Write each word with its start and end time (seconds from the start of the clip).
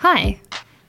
Hi, 0.00 0.38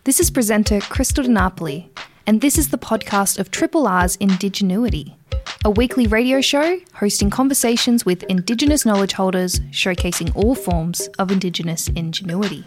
this 0.03 0.19
is 0.19 0.29
presenter 0.29 0.79
Krystal 0.79 1.23
De 1.23 1.29
Napoli, 1.29 1.89
and 2.27 2.41
this 2.41 2.57
is 2.57 2.69
the 2.69 2.77
podcast 2.77 3.39
of 3.39 3.49
Triple 3.49 3.87
R's 3.87 4.17
Indigenuity, 4.17 5.15
a 5.63 5.69
weekly 5.69 6.07
radio 6.07 6.41
show 6.41 6.77
hosting 6.93 7.29
conversations 7.29 8.05
with 8.05 8.23
Indigenous 8.23 8.85
knowledge 8.85 9.13
holders 9.13 9.61
showcasing 9.71 10.35
all 10.35 10.55
forms 10.55 11.07
of 11.19 11.31
Indigenous 11.31 11.87
ingenuity. 11.87 12.65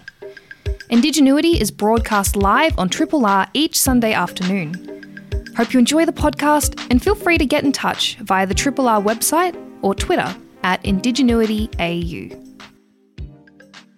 Indigenuity 0.89 1.61
is 1.61 1.71
broadcast 1.71 2.37
live 2.37 2.77
on 2.79 2.89
Triple 2.89 3.27
R 3.27 3.47
each 3.53 3.79
Sunday 3.79 4.15
afternoon. 4.15 5.53
Hope 5.59 5.75
you 5.75 5.79
enjoy 5.79 6.07
the 6.07 6.13
podcast 6.13 6.87
and 6.91 7.03
feel 7.03 7.15
free 7.15 7.37
to 7.37 7.45
get 7.45 7.65
in 7.65 7.73
touch 7.73 8.17
via 8.17 8.47
the 8.47 8.55
Triple 8.55 8.89
R 8.89 9.03
website 9.03 9.55
or 9.83 9.95
Twitter 9.95 10.35
at 10.63 10.83
IndigenuityAU. 10.85 12.50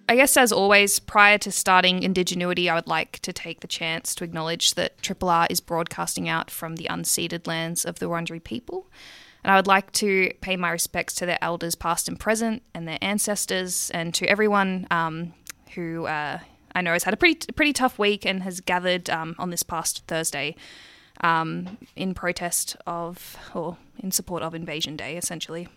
I 0.09 0.15
guess, 0.17 0.35
as 0.35 0.51
always, 0.51 0.99
prior 0.99 1.37
to 1.39 1.51
starting 1.51 2.03
Indigenuity, 2.03 2.69
I 2.69 2.75
would 2.75 2.87
like 2.87 3.19
to 3.19 3.31
take 3.31 3.61
the 3.61 3.67
chance 3.67 4.13
to 4.15 4.23
acknowledge 4.23 4.73
that 4.73 5.01
Triple 5.01 5.29
R 5.29 5.47
is 5.49 5.61
broadcasting 5.61 6.27
out 6.27 6.51
from 6.51 6.75
the 6.75 6.87
unceded 6.89 7.47
lands 7.47 7.85
of 7.85 7.99
the 7.99 8.07
Wurundjeri 8.07 8.43
people. 8.43 8.89
And 9.43 9.51
I 9.51 9.55
would 9.55 9.67
like 9.67 9.91
to 9.93 10.31
pay 10.41 10.57
my 10.57 10.71
respects 10.71 11.13
to 11.15 11.25
their 11.25 11.37
elders, 11.41 11.75
past 11.75 12.07
and 12.07 12.19
present, 12.19 12.63
and 12.73 12.87
their 12.87 12.97
ancestors, 13.01 13.91
and 13.91 14.13
to 14.13 14.25
everyone 14.27 14.87
um, 14.91 15.33
who 15.75 16.05
uh, 16.05 16.39
I 16.75 16.81
know 16.81 16.93
has 16.93 17.03
had 17.03 17.13
a 17.13 17.17
pretty 17.17 17.51
pretty 17.53 17.73
tough 17.73 17.97
week 17.97 18.25
and 18.25 18.43
has 18.43 18.59
gathered 18.59 19.09
um, 19.09 19.35
on 19.39 19.51
this 19.51 19.63
past 19.63 20.03
Thursday 20.07 20.55
um, 21.21 21.77
in 21.95 22.13
protest 22.13 22.75
of 22.85 23.37
or 23.53 23.77
in 23.99 24.11
support 24.11 24.43
of 24.43 24.53
Invasion 24.53 24.95
Day, 24.95 25.15
essentially. 25.17 25.67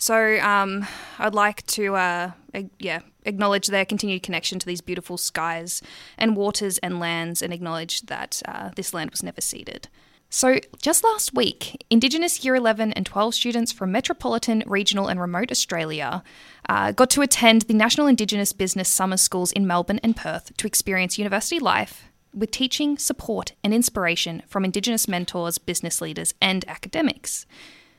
So 0.00 0.40
um, 0.40 0.86
I'd 1.18 1.34
like 1.34 1.64
to, 1.66 1.94
uh, 1.94 2.30
yeah, 2.78 3.00
acknowledge 3.26 3.66
their 3.66 3.84
continued 3.84 4.22
connection 4.22 4.58
to 4.58 4.64
these 4.64 4.80
beautiful 4.80 5.18
skies 5.18 5.82
and 6.16 6.34
waters 6.36 6.78
and 6.78 6.98
lands, 6.98 7.42
and 7.42 7.52
acknowledge 7.52 8.00
that 8.06 8.40
uh, 8.48 8.70
this 8.76 8.94
land 8.94 9.10
was 9.10 9.22
never 9.22 9.42
ceded. 9.42 9.88
So, 10.30 10.58
just 10.80 11.04
last 11.04 11.34
week, 11.34 11.84
Indigenous 11.90 12.42
Year 12.42 12.54
11 12.54 12.94
and 12.94 13.04
12 13.04 13.34
students 13.34 13.72
from 13.72 13.92
metropolitan, 13.92 14.62
regional, 14.64 15.06
and 15.06 15.20
remote 15.20 15.50
Australia 15.50 16.22
uh, 16.66 16.92
got 16.92 17.10
to 17.10 17.20
attend 17.20 17.62
the 17.62 17.74
National 17.74 18.06
Indigenous 18.06 18.54
Business 18.54 18.88
Summer 18.88 19.18
Schools 19.18 19.52
in 19.52 19.66
Melbourne 19.66 20.00
and 20.02 20.16
Perth 20.16 20.56
to 20.56 20.66
experience 20.66 21.18
university 21.18 21.58
life 21.58 22.04
with 22.32 22.52
teaching, 22.52 22.96
support, 22.96 23.52
and 23.62 23.74
inspiration 23.74 24.44
from 24.46 24.64
Indigenous 24.64 25.08
mentors, 25.08 25.58
business 25.58 26.00
leaders, 26.00 26.32
and 26.40 26.64
academics. 26.68 27.44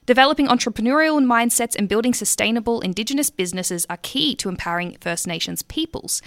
Developing 0.08 0.48
entrepreneurial 0.48 1.24
mindsets 1.24 1.76
and 1.76 1.88
building 1.88 2.12
sustainable 2.12 2.82
Indigenous 2.82 3.30
businesses 3.30 3.86
are 3.88 3.98
key 3.98 4.36
to 4.38 4.50
empowering 4.50 4.98
First 5.00 5.28
Nations 5.28 5.62
peoples. 5.62 6.24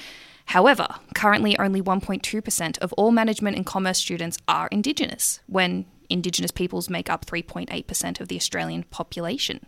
However, 0.47 0.87
currently 1.17 1.59
only 1.59 1.83
1.2% 1.83 2.79
of 2.79 2.93
all 2.93 3.11
management 3.11 3.57
and 3.57 3.67
commerce 3.67 3.99
students 3.99 4.39
are 4.47 4.69
Indigenous, 4.69 5.41
when 5.47 5.87
Indigenous 6.09 6.53
peoples 6.53 6.89
make 6.89 7.11
up 7.11 7.27
3.8% 7.27 8.21
of 8.21 8.29
the 8.29 8.37
Australian 8.37 8.85
population. 8.85 9.67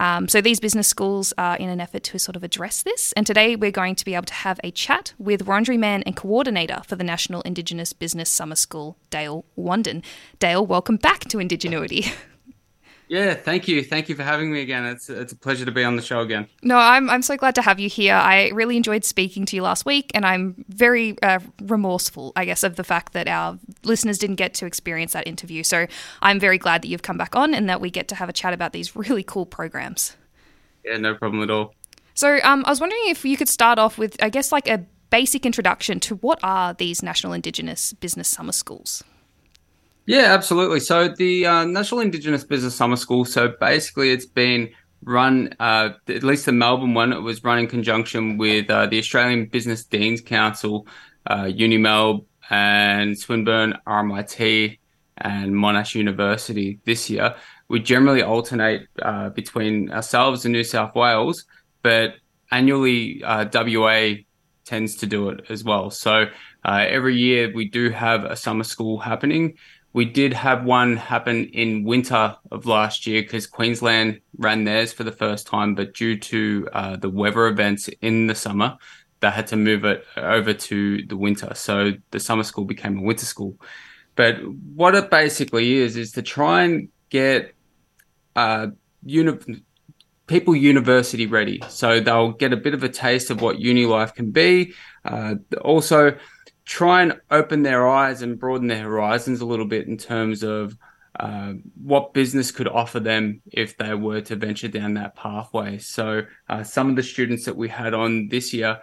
Um, 0.00 0.26
so 0.26 0.40
these 0.40 0.58
business 0.58 0.88
schools 0.88 1.32
are 1.38 1.56
in 1.58 1.68
an 1.68 1.80
effort 1.80 2.02
to 2.04 2.18
sort 2.18 2.34
of 2.34 2.42
address 2.42 2.82
this. 2.82 3.12
And 3.12 3.24
today 3.24 3.54
we're 3.54 3.70
going 3.70 3.94
to 3.94 4.04
be 4.04 4.16
able 4.16 4.26
to 4.26 4.34
have 4.34 4.58
a 4.64 4.72
chat 4.72 5.14
with 5.16 5.46
Wurundjeri 5.46 5.78
man 5.78 6.02
and 6.02 6.16
coordinator 6.16 6.82
for 6.84 6.96
the 6.96 7.04
National 7.04 7.42
Indigenous 7.42 7.92
Business 7.92 8.30
Summer 8.30 8.56
School, 8.56 8.96
Dale 9.10 9.44
Wandin. 9.56 10.02
Dale, 10.40 10.66
welcome 10.66 10.96
back 10.96 11.20
to 11.26 11.38
Indigenuity. 11.38 12.12
Yeah, 13.08 13.34
thank 13.34 13.66
you. 13.66 13.82
Thank 13.82 14.10
you 14.10 14.14
for 14.14 14.22
having 14.22 14.52
me 14.52 14.60
again. 14.60 14.84
It's 14.84 15.08
it's 15.08 15.32
a 15.32 15.36
pleasure 15.36 15.64
to 15.64 15.72
be 15.72 15.82
on 15.82 15.96
the 15.96 16.02
show 16.02 16.20
again. 16.20 16.46
No, 16.62 16.76
I'm 16.76 17.08
I'm 17.08 17.22
so 17.22 17.36
glad 17.36 17.54
to 17.54 17.62
have 17.62 17.80
you 17.80 17.88
here. 17.88 18.14
I 18.14 18.50
really 18.50 18.76
enjoyed 18.76 19.04
speaking 19.04 19.46
to 19.46 19.56
you 19.56 19.62
last 19.62 19.86
week, 19.86 20.10
and 20.14 20.26
I'm 20.26 20.64
very 20.68 21.20
uh, 21.22 21.40
remorseful, 21.62 22.32
I 22.36 22.44
guess, 22.44 22.62
of 22.62 22.76
the 22.76 22.84
fact 22.84 23.14
that 23.14 23.26
our 23.26 23.58
listeners 23.82 24.18
didn't 24.18 24.36
get 24.36 24.52
to 24.54 24.66
experience 24.66 25.14
that 25.14 25.26
interview. 25.26 25.62
So 25.62 25.86
I'm 26.20 26.38
very 26.38 26.58
glad 26.58 26.82
that 26.82 26.88
you've 26.88 27.02
come 27.02 27.16
back 27.16 27.34
on 27.34 27.54
and 27.54 27.68
that 27.68 27.80
we 27.80 27.90
get 27.90 28.08
to 28.08 28.14
have 28.14 28.28
a 28.28 28.32
chat 28.32 28.52
about 28.52 28.72
these 28.72 28.94
really 28.94 29.22
cool 29.22 29.46
programs. 29.46 30.16
Yeah, 30.84 30.98
no 30.98 31.14
problem 31.14 31.42
at 31.42 31.50
all. 31.50 31.74
So 32.14 32.38
um, 32.42 32.64
I 32.66 32.70
was 32.70 32.80
wondering 32.80 33.02
if 33.06 33.24
you 33.24 33.36
could 33.36 33.48
start 33.48 33.78
off 33.78 33.96
with, 33.96 34.22
I 34.22 34.28
guess, 34.28 34.52
like 34.52 34.68
a 34.68 34.84
basic 35.10 35.46
introduction 35.46 36.00
to 36.00 36.16
what 36.16 36.38
are 36.42 36.74
these 36.74 37.02
National 37.02 37.32
Indigenous 37.32 37.92
Business 37.94 38.28
Summer 38.28 38.52
Schools. 38.52 39.02
Yeah, 40.08 40.32
absolutely. 40.32 40.80
So 40.80 41.08
the 41.08 41.44
uh, 41.44 41.64
National 41.66 42.00
Indigenous 42.00 42.42
Business 42.42 42.74
Summer 42.74 42.96
School. 42.96 43.26
So 43.26 43.52
basically, 43.60 44.10
it's 44.10 44.24
been 44.24 44.70
run, 45.02 45.54
uh, 45.60 45.90
at 46.08 46.22
least 46.22 46.46
the 46.46 46.52
Melbourne 46.52 46.94
one. 46.94 47.12
It 47.12 47.20
was 47.20 47.44
run 47.44 47.58
in 47.58 47.66
conjunction 47.66 48.38
with 48.38 48.70
uh, 48.70 48.86
the 48.86 48.96
Australian 49.00 49.48
Business 49.48 49.84
Deans 49.84 50.22
Council, 50.22 50.86
uh, 51.26 51.42
UniMelb, 51.42 52.24
and 52.48 53.18
Swinburne 53.18 53.76
RMIT, 53.86 54.78
and 55.18 55.52
Monash 55.52 55.94
University 55.94 56.80
this 56.86 57.10
year. 57.10 57.34
We 57.68 57.80
generally 57.80 58.22
alternate 58.22 58.88
uh, 59.02 59.28
between 59.28 59.90
ourselves 59.92 60.46
and 60.46 60.54
New 60.54 60.64
South 60.64 60.94
Wales, 60.94 61.44
but 61.82 62.14
annually 62.50 63.22
uh, 63.22 63.44
WA 63.52 64.14
tends 64.64 64.96
to 64.96 65.06
do 65.06 65.28
it 65.28 65.44
as 65.50 65.64
well. 65.64 65.90
So 65.90 66.28
every 66.64 67.16
year 67.16 67.52
we 67.54 67.68
do 67.68 67.90
have 67.90 68.24
a 68.24 68.36
summer 68.36 68.64
school 68.64 68.98
happening. 68.98 69.56
We 69.92 70.04
did 70.04 70.32
have 70.34 70.64
one 70.64 70.96
happen 70.96 71.46
in 71.46 71.82
winter 71.84 72.36
of 72.50 72.66
last 72.66 73.06
year 73.06 73.22
because 73.22 73.46
Queensland 73.46 74.20
ran 74.36 74.64
theirs 74.64 74.92
for 74.92 75.02
the 75.02 75.12
first 75.12 75.46
time, 75.46 75.74
but 75.74 75.94
due 75.94 76.18
to 76.18 76.68
uh, 76.72 76.96
the 76.96 77.10
weather 77.10 77.46
events 77.46 77.88
in 78.02 78.26
the 78.26 78.34
summer, 78.34 78.76
they 79.20 79.30
had 79.30 79.46
to 79.48 79.56
move 79.56 79.84
it 79.84 80.04
over 80.16 80.52
to 80.52 81.06
the 81.06 81.16
winter. 81.16 81.52
So 81.54 81.92
the 82.10 82.20
summer 82.20 82.44
school 82.44 82.64
became 82.64 82.98
a 82.98 83.02
winter 83.02 83.26
school. 83.26 83.56
But 84.14 84.36
what 84.74 84.94
it 84.94 85.10
basically 85.10 85.76
is 85.76 85.96
is 85.96 86.12
to 86.12 86.22
try 86.22 86.64
and 86.64 86.88
get 87.08 87.54
uh, 88.36 88.68
uni- 89.04 89.62
people 90.26 90.54
university 90.54 91.26
ready, 91.26 91.62
so 91.68 92.00
they'll 92.00 92.32
get 92.32 92.52
a 92.52 92.56
bit 92.56 92.74
of 92.74 92.82
a 92.82 92.88
taste 92.88 93.30
of 93.30 93.40
what 93.40 93.58
uni 93.58 93.86
life 93.86 94.14
can 94.14 94.30
be. 94.30 94.74
Uh, 95.04 95.36
also 95.62 96.16
try 96.68 97.00
and 97.00 97.18
open 97.30 97.62
their 97.62 97.88
eyes 97.88 98.20
and 98.20 98.38
broaden 98.38 98.68
their 98.68 98.82
horizons 98.82 99.40
a 99.40 99.46
little 99.46 99.64
bit 99.64 99.88
in 99.88 99.96
terms 99.96 100.42
of 100.42 100.76
uh, 101.18 101.54
what 101.82 102.12
business 102.12 102.50
could 102.50 102.68
offer 102.68 103.00
them 103.00 103.40
if 103.50 103.78
they 103.78 103.94
were 103.94 104.20
to 104.20 104.36
venture 104.36 104.68
down 104.68 104.92
that 104.92 105.16
pathway. 105.16 105.78
So, 105.78 106.22
uh, 106.50 106.62
some 106.62 106.90
of 106.90 106.96
the 106.96 107.02
students 107.02 107.46
that 107.46 107.56
we 107.56 107.70
had 107.70 107.94
on 107.94 108.28
this 108.28 108.52
year 108.52 108.80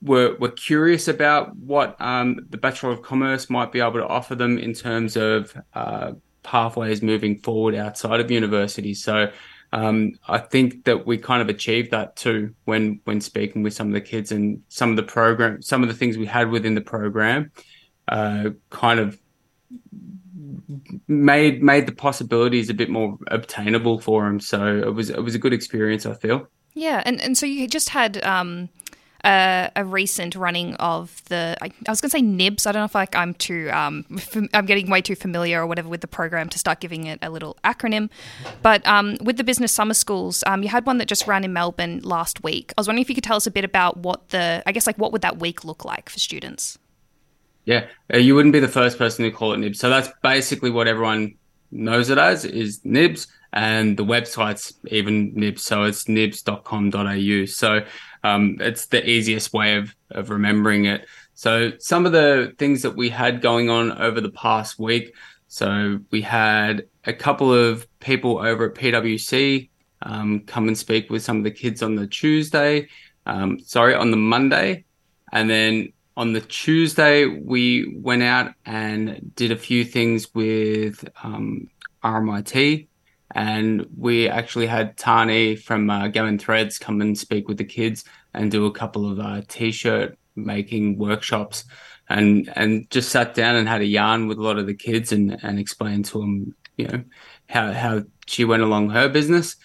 were 0.00 0.36
were 0.38 0.50
curious 0.50 1.06
about 1.06 1.54
what 1.54 2.00
um, 2.00 2.46
the 2.48 2.56
Bachelor 2.56 2.92
of 2.92 3.02
Commerce 3.02 3.50
might 3.50 3.72
be 3.72 3.80
able 3.80 4.00
to 4.00 4.06
offer 4.06 4.34
them 4.34 4.56
in 4.56 4.72
terms 4.72 5.14
of 5.14 5.54
uh, 5.74 6.12
pathways 6.42 7.02
moving 7.02 7.36
forward 7.36 7.74
outside 7.74 8.20
of 8.20 8.30
university. 8.30 8.94
So, 8.94 9.30
um, 9.72 10.12
I 10.28 10.38
think 10.38 10.84
that 10.84 11.06
we 11.06 11.16
kind 11.16 11.40
of 11.40 11.48
achieved 11.48 11.92
that 11.92 12.16
too 12.16 12.54
when 12.64 13.00
when 13.04 13.20
speaking 13.20 13.62
with 13.62 13.72
some 13.72 13.88
of 13.88 13.94
the 13.94 14.00
kids 14.00 14.30
and 14.30 14.62
some 14.68 14.90
of 14.90 14.96
the 14.96 15.02
program, 15.02 15.62
some 15.62 15.82
of 15.82 15.88
the 15.88 15.94
things 15.94 16.18
we 16.18 16.26
had 16.26 16.50
within 16.50 16.74
the 16.74 16.82
program, 16.82 17.50
uh, 18.08 18.50
kind 18.68 19.00
of 19.00 19.18
made 21.08 21.62
made 21.62 21.86
the 21.86 21.92
possibilities 21.92 22.68
a 22.68 22.74
bit 22.74 22.90
more 22.90 23.16
obtainable 23.28 23.98
for 23.98 24.24
them. 24.24 24.40
So 24.40 24.78
it 24.78 24.94
was 24.94 25.08
it 25.08 25.22
was 25.22 25.34
a 25.34 25.38
good 25.38 25.54
experience. 25.54 26.04
I 26.04 26.14
feel. 26.14 26.48
Yeah, 26.74 27.02
and 27.06 27.20
and 27.20 27.36
so 27.36 27.46
you 27.46 27.66
just 27.66 27.88
had 27.88 28.22
um, 28.24 28.68
a, 29.24 29.70
a 29.76 29.84
recent 29.84 30.34
running 30.34 30.74
of 30.76 31.22
the 31.26 31.56
I, 31.60 31.66
I 31.66 31.90
was 31.90 32.00
going 32.00 32.10
to 32.10 32.16
say 32.16 32.22
Nibs. 32.22 32.66
I 32.66 32.72
don't 32.72 32.80
know 32.80 32.86
if 32.86 32.94
like 32.94 33.14
I'm 33.14 33.34
too 33.34 33.70
um, 33.72 34.04
fam- 34.18 34.48
I'm 34.52 34.66
getting 34.66 34.90
way 34.90 35.00
too 35.00 35.14
familiar 35.14 35.62
or 35.62 35.66
whatever 35.66 35.88
with 35.88 36.00
the 36.00 36.08
program 36.08 36.48
to 36.48 36.58
start 36.58 36.80
giving 36.80 37.06
it 37.06 37.18
a 37.22 37.30
little 37.30 37.56
acronym. 37.64 38.10
But 38.62 38.86
um, 38.86 39.16
with 39.22 39.36
the 39.36 39.44
business 39.44 39.72
summer 39.72 39.94
schools, 39.94 40.42
um, 40.46 40.62
you 40.62 40.68
had 40.68 40.86
one 40.86 40.98
that 40.98 41.06
just 41.06 41.26
ran 41.26 41.44
in 41.44 41.52
Melbourne 41.52 42.00
last 42.02 42.42
week. 42.42 42.72
I 42.76 42.80
was 42.80 42.88
wondering 42.88 43.02
if 43.02 43.08
you 43.08 43.14
could 43.14 43.24
tell 43.24 43.36
us 43.36 43.46
a 43.46 43.50
bit 43.50 43.64
about 43.64 43.98
what 43.98 44.30
the 44.30 44.62
I 44.66 44.72
guess 44.72 44.86
like 44.86 44.98
what 44.98 45.12
would 45.12 45.22
that 45.22 45.38
week 45.38 45.64
look 45.64 45.84
like 45.84 46.08
for 46.08 46.18
students. 46.18 46.78
Yeah, 47.64 47.86
uh, 48.12 48.18
you 48.18 48.34
wouldn't 48.34 48.52
be 48.52 48.60
the 48.60 48.68
first 48.68 48.98
person 48.98 49.24
to 49.24 49.30
call 49.30 49.52
it 49.52 49.58
Nibs. 49.58 49.78
So 49.78 49.88
that's 49.88 50.08
basically 50.22 50.70
what 50.70 50.88
everyone 50.88 51.36
knows 51.70 52.10
it 52.10 52.18
as 52.18 52.44
is 52.44 52.80
Nibs, 52.84 53.28
and 53.52 53.96
the 53.96 54.04
website's 54.04 54.74
even 54.88 55.32
Nibs. 55.34 55.62
So 55.62 55.84
it's 55.84 56.08
nibs.com.au. 56.08 57.44
So 57.46 57.84
um, 58.24 58.56
it's 58.60 58.86
the 58.86 59.08
easiest 59.08 59.52
way 59.52 59.76
of, 59.76 59.94
of 60.10 60.30
remembering 60.30 60.86
it. 60.86 61.06
So 61.34 61.72
some 61.78 62.06
of 62.06 62.12
the 62.12 62.54
things 62.58 62.82
that 62.82 62.96
we 62.96 63.08
had 63.08 63.40
going 63.40 63.70
on 63.70 63.92
over 63.92 64.20
the 64.20 64.30
past 64.30 64.78
week. 64.78 65.14
So 65.48 65.98
we 66.10 66.22
had 66.22 66.86
a 67.04 67.12
couple 67.12 67.52
of 67.52 67.86
people 68.00 68.38
over 68.38 68.70
at 68.70 68.74
PwC 68.74 69.68
um, 70.02 70.40
come 70.40 70.68
and 70.68 70.76
speak 70.76 71.10
with 71.10 71.22
some 71.22 71.38
of 71.38 71.44
the 71.44 71.50
kids 71.50 71.82
on 71.82 71.94
the 71.94 72.06
Tuesday. 72.06 72.88
Um, 73.26 73.60
sorry, 73.60 73.94
on 73.94 74.10
the 74.10 74.16
Monday, 74.16 74.84
and 75.32 75.48
then 75.48 75.92
on 76.16 76.32
the 76.32 76.40
Tuesday 76.40 77.26
we 77.26 77.96
went 77.96 78.22
out 78.22 78.52
and 78.66 79.32
did 79.36 79.52
a 79.52 79.56
few 79.56 79.84
things 79.84 80.32
with 80.34 81.08
um, 81.22 81.70
RMIT 82.02 82.88
and 83.34 83.86
we 83.96 84.28
actually 84.28 84.66
had 84.66 84.96
Tani 84.96 85.56
from 85.56 85.88
uh, 85.88 86.08
Gammin 86.08 86.38
Threads 86.38 86.78
come 86.78 87.00
and 87.00 87.16
speak 87.16 87.48
with 87.48 87.56
the 87.56 87.64
kids 87.64 88.04
and 88.34 88.50
do 88.50 88.66
a 88.66 88.72
couple 88.72 89.10
of 89.10 89.18
uh, 89.18 89.42
t-shirt 89.48 90.18
making 90.36 90.98
workshops. 90.98 91.64
And 92.08 92.52
and 92.56 92.90
just 92.90 93.10
sat 93.10 93.34
down 93.34 93.56
and 93.56 93.66
had 93.66 93.80
a 93.80 93.86
yarn 93.86 94.28
with 94.28 94.36
a 94.36 94.42
lot 94.42 94.58
of 94.58 94.66
the 94.66 94.74
kids 94.74 95.12
and 95.12 95.38
and 95.42 95.58
explained 95.58 96.04
to 96.06 96.18
them 96.18 96.54
you 96.76 96.86
know 96.88 97.04
how 97.48 97.72
how 97.72 98.02
she 98.26 98.44
went 98.44 98.62
along 98.62 98.90
her 98.90 99.08
business. 99.08 99.56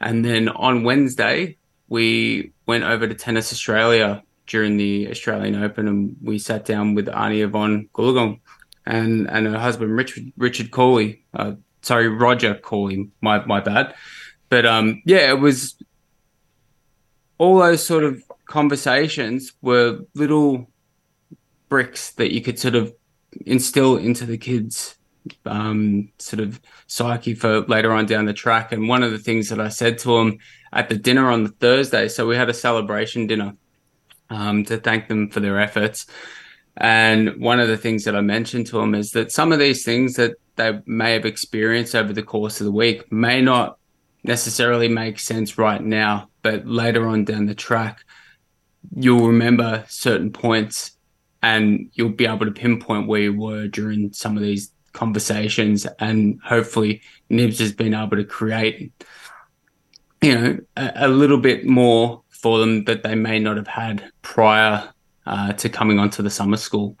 And 0.00 0.24
then 0.24 0.48
on 0.48 0.82
Wednesday 0.82 1.58
we 1.88 2.52
went 2.66 2.84
over 2.84 3.06
to 3.06 3.14
Tennis 3.14 3.52
Australia 3.52 4.24
during 4.48 4.76
the 4.76 5.08
Australian 5.10 5.62
Open 5.62 5.86
and 5.86 6.16
we 6.20 6.38
sat 6.38 6.64
down 6.64 6.94
with 6.94 7.08
Auntie 7.08 7.42
Yvonne 7.42 7.88
Goolagong 7.94 8.40
and 8.86 9.30
and 9.30 9.46
her 9.46 9.58
husband 9.58 9.94
Richard 9.94 10.32
Richard 10.36 10.70
Cawley 10.72 11.24
uh, 11.34 11.52
sorry 11.84 12.08
Roger 12.08 12.54
Cawley 12.54 13.10
my 13.20 13.44
my 13.44 13.60
bad 13.60 13.94
but 14.48 14.66
um 14.66 15.02
yeah 15.04 15.30
it 15.30 15.38
was 15.38 15.76
all 17.38 17.58
those 17.58 17.84
sort 17.84 18.04
of 18.04 18.22
conversations 18.46 19.52
were 19.62 20.00
little 20.14 20.70
bricks 21.68 22.12
that 22.12 22.32
you 22.32 22.40
could 22.40 22.58
sort 22.58 22.74
of 22.74 22.94
instill 23.46 23.96
into 23.96 24.24
the 24.24 24.38
kids 24.38 24.96
um, 25.46 26.10
sort 26.18 26.40
of 26.40 26.60
psyche 26.86 27.34
for 27.34 27.60
later 27.62 27.92
on 27.92 28.06
down 28.06 28.26
the 28.26 28.32
track. 28.32 28.72
And 28.72 28.88
one 28.88 29.02
of 29.02 29.10
the 29.10 29.18
things 29.18 29.48
that 29.48 29.60
I 29.60 29.68
said 29.68 29.98
to 29.98 30.18
them 30.18 30.38
at 30.72 30.88
the 30.88 30.96
dinner 30.96 31.30
on 31.30 31.44
the 31.44 31.50
Thursday, 31.50 32.08
so 32.08 32.26
we 32.26 32.36
had 32.36 32.50
a 32.50 32.54
celebration 32.54 33.26
dinner 33.26 33.54
um, 34.30 34.64
to 34.64 34.76
thank 34.76 35.08
them 35.08 35.30
for 35.30 35.40
their 35.40 35.58
efforts. 35.58 36.06
And 36.76 37.40
one 37.40 37.60
of 37.60 37.68
the 37.68 37.76
things 37.76 38.04
that 38.04 38.16
I 38.16 38.20
mentioned 38.20 38.66
to 38.68 38.78
them 38.78 38.94
is 38.94 39.12
that 39.12 39.30
some 39.30 39.52
of 39.52 39.58
these 39.58 39.84
things 39.84 40.14
that 40.14 40.36
they 40.56 40.80
may 40.86 41.12
have 41.12 41.24
experienced 41.24 41.94
over 41.94 42.12
the 42.12 42.22
course 42.22 42.60
of 42.60 42.64
the 42.66 42.72
week 42.72 43.10
may 43.12 43.40
not 43.40 43.78
necessarily 44.22 44.88
make 44.88 45.18
sense 45.18 45.58
right 45.58 45.82
now, 45.82 46.28
but 46.42 46.66
later 46.66 47.06
on 47.06 47.24
down 47.24 47.46
the 47.46 47.54
track, 47.54 48.04
you'll 48.96 49.26
remember 49.26 49.84
certain 49.88 50.32
points 50.32 50.92
and 51.42 51.90
you'll 51.92 52.08
be 52.08 52.26
able 52.26 52.46
to 52.46 52.52
pinpoint 52.52 53.06
where 53.06 53.20
you 53.20 53.38
were 53.38 53.66
during 53.68 54.12
some 54.12 54.36
of 54.36 54.42
these 54.42 54.70
conversations. 54.92 55.86
And 55.98 56.40
hopefully 56.42 57.02
Nibs 57.28 57.58
has 57.58 57.72
been 57.72 57.94
able 57.94 58.16
to 58.16 58.24
create 58.24 58.92
you 60.24 60.34
know 60.34 60.58
a, 60.76 60.92
a 60.96 61.08
little 61.08 61.38
bit 61.38 61.66
more 61.66 62.22
for 62.30 62.58
them 62.58 62.84
that 62.84 63.02
they 63.02 63.14
may 63.14 63.38
not 63.38 63.56
have 63.56 63.66
had 63.66 64.10
prior 64.22 64.88
uh, 65.26 65.52
to 65.54 65.68
coming 65.68 65.98
onto 65.98 66.22
the 66.22 66.30
summer 66.30 66.56
school. 66.56 66.98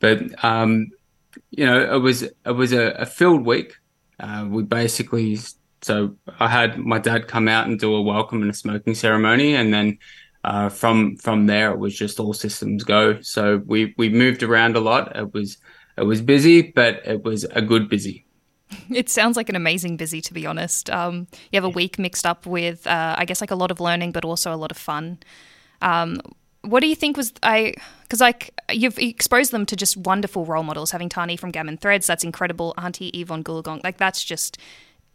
But 0.00 0.22
um, 0.44 0.90
you 1.50 1.64
know 1.66 1.94
it 1.94 1.98
was 1.98 2.22
it 2.22 2.54
was 2.54 2.72
a, 2.72 2.90
a 2.92 3.06
filled 3.06 3.44
week 3.44 3.76
uh, 4.20 4.46
we 4.48 4.62
basically 4.62 5.38
so 5.82 6.16
I 6.40 6.48
had 6.48 6.78
my 6.78 6.98
dad 6.98 7.28
come 7.28 7.48
out 7.48 7.66
and 7.66 7.78
do 7.78 7.94
a 7.94 8.02
welcome 8.02 8.42
and 8.42 8.50
a 8.50 8.54
smoking 8.54 8.94
ceremony 8.94 9.54
and 9.54 9.72
then 9.72 9.98
uh, 10.44 10.68
from 10.68 11.16
from 11.16 11.46
there 11.46 11.70
it 11.72 11.78
was 11.78 11.96
just 11.96 12.20
all 12.20 12.32
systems 12.32 12.84
go 12.84 13.20
so 13.20 13.62
we 13.66 13.94
we 13.96 14.08
moved 14.08 14.42
around 14.42 14.76
a 14.76 14.80
lot 14.80 15.16
it 15.16 15.32
was 15.32 15.58
it 15.96 16.02
was 16.02 16.20
busy, 16.20 16.62
but 16.62 17.06
it 17.06 17.22
was 17.22 17.44
a 17.44 17.62
good 17.62 17.88
busy. 17.88 18.24
It 18.90 19.08
sounds 19.08 19.36
like 19.36 19.48
an 19.48 19.56
amazing 19.56 19.96
busy, 19.96 20.20
to 20.22 20.34
be 20.34 20.46
honest. 20.46 20.90
Um, 20.90 21.28
you 21.52 21.56
have 21.56 21.64
a 21.64 21.68
week 21.68 21.98
mixed 21.98 22.26
up 22.26 22.44
with, 22.44 22.86
uh, 22.86 23.14
I 23.16 23.24
guess, 23.24 23.40
like 23.40 23.52
a 23.52 23.54
lot 23.54 23.70
of 23.70 23.78
learning, 23.78 24.10
but 24.10 24.24
also 24.24 24.52
a 24.52 24.56
lot 24.56 24.72
of 24.72 24.76
fun. 24.76 25.18
Um, 25.80 26.20
what 26.64 26.80
do 26.80 26.88
you 26.88 26.94
think 26.94 27.16
was 27.16 27.32
I? 27.42 27.74
Because 28.02 28.20
like 28.20 28.58
you've 28.70 28.98
exposed 28.98 29.52
them 29.52 29.66
to 29.66 29.76
just 29.76 29.96
wonderful 29.96 30.44
role 30.44 30.62
models. 30.62 30.90
Having 30.90 31.10
Tani 31.10 31.36
from 31.36 31.52
Gammin 31.52 31.78
Threads, 31.80 32.06
that's 32.06 32.24
incredible. 32.24 32.74
Auntie 32.78 33.08
Yvonne 33.08 33.44
Goolagong, 33.44 33.82
like 33.84 33.98
that's 33.98 34.24
just 34.24 34.58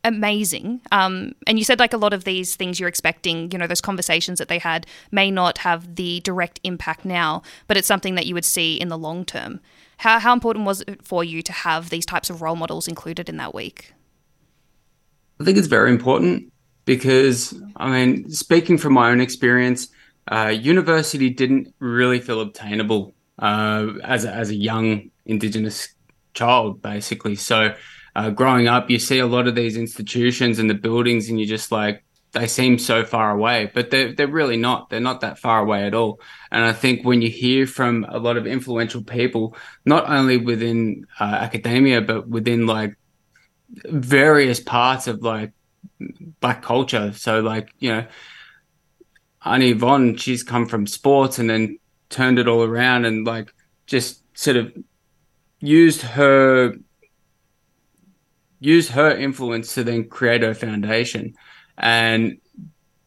amazing. 0.03 0.81
Um, 0.91 1.33
and 1.45 1.57
you 1.57 1.65
said 1.65 1.79
like 1.79 1.93
a 1.93 1.97
lot 1.97 2.13
of 2.13 2.23
these 2.23 2.55
things 2.55 2.79
you're 2.79 2.89
expecting, 2.89 3.51
you 3.51 3.57
know, 3.57 3.67
those 3.67 3.81
conversations 3.81 4.39
that 4.39 4.47
they 4.47 4.59
had 4.59 4.85
may 5.11 5.29
not 5.29 5.59
have 5.59 5.95
the 5.95 6.21
direct 6.21 6.59
impact 6.63 7.03
now, 7.05 7.41
but 7.67 7.77
it's 7.77 7.87
something 7.87 8.15
that 8.15 8.25
you 8.25 8.33
would 8.33 8.45
see 8.45 8.79
in 8.79 8.87
the 8.87 8.97
long 8.97 9.25
term. 9.25 9.59
How, 9.97 10.19
how 10.19 10.33
important 10.33 10.65
was 10.65 10.81
it 10.81 11.03
for 11.03 11.23
you 11.23 11.41
to 11.41 11.51
have 11.51 11.89
these 11.89 12.05
types 12.05 12.29
of 12.29 12.41
role 12.41 12.55
models 12.55 12.87
included 12.87 13.27
in 13.27 13.37
that 13.37 13.53
week? 13.53 13.93
I 15.41 15.43
think 15.43 15.57
it's 15.57 15.67
very 15.67 15.91
important 15.91 16.51
because, 16.85 17.53
I 17.75 17.89
mean, 17.89 18.29
speaking 18.29 18.77
from 18.77 18.93
my 18.93 19.09
own 19.09 19.19
experience, 19.19 19.89
uh, 20.31 20.47
university 20.47 21.29
didn't 21.29 21.73
really 21.79 22.19
feel 22.19 22.41
obtainable 22.41 23.13
uh, 23.39 23.87
as, 24.03 24.25
a, 24.25 24.33
as 24.33 24.49
a 24.49 24.55
young 24.55 25.11
Indigenous 25.25 25.89
child, 26.33 26.81
basically. 26.81 27.35
So, 27.35 27.75
uh, 28.15 28.29
growing 28.31 28.67
up, 28.67 28.89
you 28.89 28.99
see 28.99 29.19
a 29.19 29.27
lot 29.27 29.47
of 29.47 29.55
these 29.55 29.77
institutions 29.77 30.59
and 30.59 30.69
the 30.69 30.73
buildings, 30.73 31.29
and 31.29 31.39
you're 31.39 31.47
just 31.47 31.71
like, 31.71 32.03
they 32.31 32.47
seem 32.47 32.77
so 32.77 33.03
far 33.05 33.31
away, 33.31 33.71
but 33.73 33.89
they're 33.89 34.13
they're 34.13 34.27
really 34.27 34.57
not. 34.57 34.89
They're 34.89 34.99
not 34.99 35.21
that 35.21 35.39
far 35.39 35.59
away 35.59 35.85
at 35.85 35.95
all. 35.95 36.19
And 36.51 36.63
I 36.63 36.73
think 36.73 37.03
when 37.03 37.21
you 37.21 37.29
hear 37.29 37.65
from 37.65 38.05
a 38.07 38.19
lot 38.19 38.37
of 38.37 38.45
influential 38.45 39.03
people, 39.03 39.55
not 39.85 40.09
only 40.09 40.37
within 40.37 41.07
uh, 41.19 41.23
academia 41.23 42.01
but 42.01 42.27
within 42.27 42.67
like 42.67 42.95
various 43.85 44.59
parts 44.59 45.07
of 45.07 45.23
like 45.23 45.53
black 46.39 46.61
culture, 46.61 47.13
so 47.13 47.39
like 47.39 47.73
you 47.79 47.91
know, 47.93 48.05
Auntie 49.45 49.71
Yvonne, 49.71 50.17
she's 50.17 50.43
come 50.43 50.65
from 50.65 50.87
sports 50.87 51.39
and 51.39 51.49
then 51.49 51.79
turned 52.09 52.39
it 52.39 52.47
all 52.47 52.63
around 52.63 53.05
and 53.05 53.25
like 53.25 53.53
just 53.85 54.21
sort 54.37 54.57
of 54.57 54.71
used 55.59 56.01
her 56.01 56.73
used 58.59 58.91
her 58.91 59.15
influence 59.15 59.73
to 59.73 59.83
then 59.83 60.09
create 60.09 60.41
her 60.41 60.53
foundation. 60.53 61.33
And 61.77 62.39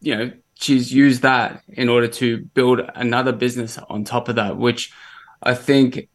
you 0.01 0.15
know 0.15 0.31
she's 0.55 0.91
used 0.91 1.21
that 1.21 1.63
in 1.69 1.89
order 1.89 2.07
to 2.07 2.43
build 2.53 2.81
another 2.95 3.31
business 3.31 3.77
on 3.89 4.03
top 4.03 4.29
of 4.29 4.35
that 4.35 4.55
which 4.55 4.93
i 5.41 5.53
think 5.53 6.07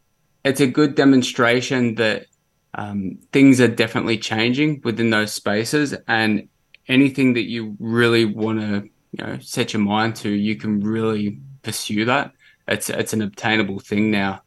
it's 0.43 0.61
a 0.61 0.67
good 0.67 0.95
demonstration 0.95 1.95
that 1.95 2.25
um, 2.73 3.19
things 3.31 3.59
are 3.59 3.67
definitely 3.67 4.17
changing 4.17 4.81
within 4.83 5.09
those 5.09 5.33
spaces. 5.33 5.95
And 6.07 6.49
anything 6.87 7.33
that 7.33 7.49
you 7.49 7.75
really 7.79 8.25
want 8.25 8.59
to 8.59 8.89
you 9.11 9.23
know 9.23 9.37
set 9.39 9.73
your 9.73 9.81
mind 9.81 10.15
to 10.15 10.29
you 10.29 10.55
can 10.55 10.79
really 10.79 11.39
pursue 11.61 12.05
that 12.05 12.31
it's 12.67 12.89
it's 12.89 13.13
an 13.13 13.21
obtainable 13.21 13.79
thing 13.79 14.11
now 14.11 14.41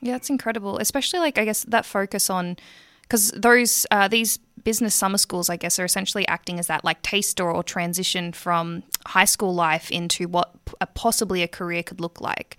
yeah 0.00 0.16
it's 0.16 0.30
incredible 0.30 0.78
especially 0.78 1.18
like 1.18 1.38
i 1.38 1.44
guess 1.44 1.64
that 1.64 1.84
focus 1.84 2.30
on 2.30 2.56
because 3.02 3.32
those 3.32 3.86
uh, 3.90 4.06
these 4.06 4.38
business 4.62 4.94
summer 4.94 5.18
schools, 5.18 5.50
I 5.50 5.56
guess, 5.56 5.78
are 5.78 5.84
essentially 5.84 6.26
acting 6.28 6.58
as 6.58 6.68
that 6.68 6.84
like 6.84 7.02
taster 7.02 7.50
or 7.50 7.62
transition 7.62 8.32
from 8.32 8.84
high 9.06 9.24
school 9.24 9.54
life 9.54 9.90
into 9.90 10.28
what 10.28 10.54
a, 10.80 10.86
possibly 10.86 11.42
a 11.42 11.48
career 11.48 11.82
could 11.82 12.00
look 12.00 12.20
like. 12.20 12.58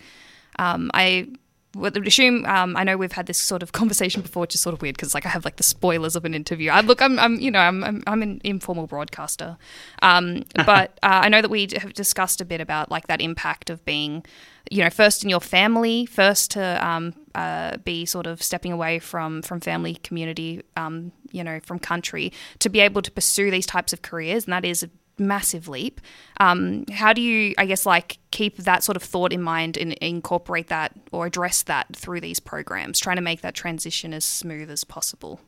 Um, 0.59 0.91
I 0.93 1.29
would 1.75 2.05
assume 2.05 2.45
um, 2.45 2.75
I 2.75 2.83
know 2.83 2.97
we've 2.97 3.11
had 3.11 3.27
this 3.27 3.41
sort 3.41 3.63
of 3.63 3.71
conversation 3.71 4.21
before, 4.21 4.41
which 4.41 4.55
is 4.55 4.61
sort 4.61 4.73
of 4.73 4.81
weird 4.81 4.95
because 4.95 5.13
like 5.13 5.25
I 5.25 5.29
have 5.29 5.45
like 5.45 5.55
the 5.55 5.63
spoilers 5.63 6.15
of 6.15 6.25
an 6.25 6.33
interview. 6.33 6.69
I 6.69 6.81
look, 6.81 7.01
I'm, 7.01 7.17
I'm 7.17 7.39
you 7.39 7.49
know, 7.49 7.59
I'm, 7.59 7.83
I'm, 7.83 8.03
I'm 8.07 8.21
an 8.21 8.41
informal 8.43 8.87
broadcaster, 8.87 9.57
um, 10.01 10.43
but 10.55 10.97
uh, 11.03 11.21
I 11.23 11.29
know 11.29 11.41
that 11.41 11.49
we 11.49 11.67
have 11.77 11.93
discussed 11.93 12.41
a 12.41 12.45
bit 12.45 12.59
about 12.59 12.91
like 12.91 13.07
that 13.07 13.21
impact 13.21 13.69
of 13.69 13.83
being, 13.85 14.25
you 14.69 14.83
know, 14.83 14.89
first 14.89 15.23
in 15.23 15.29
your 15.29 15.39
family, 15.39 16.05
first 16.05 16.51
to 16.51 16.85
um, 16.85 17.13
uh, 17.35 17.77
be 17.77 18.05
sort 18.05 18.27
of 18.27 18.43
stepping 18.43 18.73
away 18.73 18.99
from 18.99 19.41
from 19.41 19.61
family, 19.61 19.95
community, 19.95 20.61
um, 20.75 21.13
you 21.31 21.43
know, 21.43 21.61
from 21.61 21.79
country 21.79 22.33
to 22.59 22.67
be 22.67 22.81
able 22.81 23.01
to 23.01 23.11
pursue 23.11 23.49
these 23.49 23.65
types 23.65 23.93
of 23.93 24.01
careers, 24.01 24.43
and 24.43 24.51
that 24.51 24.65
is 24.65 24.83
a 24.83 24.89
massive 25.21 25.67
leap. 25.67 26.01
Um, 26.39 26.85
how 26.91 27.13
do 27.13 27.21
you, 27.21 27.53
I 27.57 27.65
guess, 27.65 27.85
like 27.85 28.17
keep 28.31 28.57
that 28.57 28.83
sort 28.83 28.95
of 28.95 29.03
thought 29.03 29.31
in 29.31 29.41
mind 29.41 29.77
and 29.77 29.93
incorporate 29.93 30.67
that 30.67 30.93
or 31.11 31.25
address 31.25 31.63
that 31.63 31.95
through 31.95 32.21
these 32.21 32.39
programs, 32.39 32.99
trying 32.99 33.17
to 33.17 33.21
make 33.21 33.41
that 33.41 33.55
transition 33.55 34.13
as 34.13 34.25
smooth 34.25 34.69
as 34.69 34.83
possible? 34.83 35.39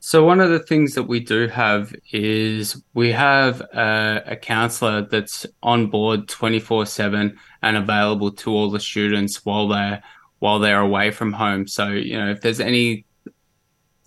So 0.00 0.22
one 0.22 0.40
of 0.40 0.50
the 0.50 0.58
things 0.58 0.94
that 0.96 1.04
we 1.04 1.20
do 1.20 1.48
have 1.48 1.94
is 2.12 2.82
we 2.92 3.10
have 3.12 3.62
a, 3.62 4.22
a 4.26 4.36
counselor 4.36 5.00
that's 5.00 5.46
on 5.62 5.86
board 5.86 6.28
24/7 6.28 7.34
and 7.62 7.76
available 7.76 8.30
to 8.32 8.50
all 8.50 8.70
the 8.70 8.80
students 8.80 9.46
while 9.46 9.66
they're 9.66 10.02
while 10.40 10.58
they're 10.58 10.80
away 10.80 11.10
from 11.10 11.32
home. 11.32 11.66
So, 11.66 11.88
you 11.88 12.18
know, 12.18 12.30
if 12.30 12.42
there's 12.42 12.60
any 12.60 13.06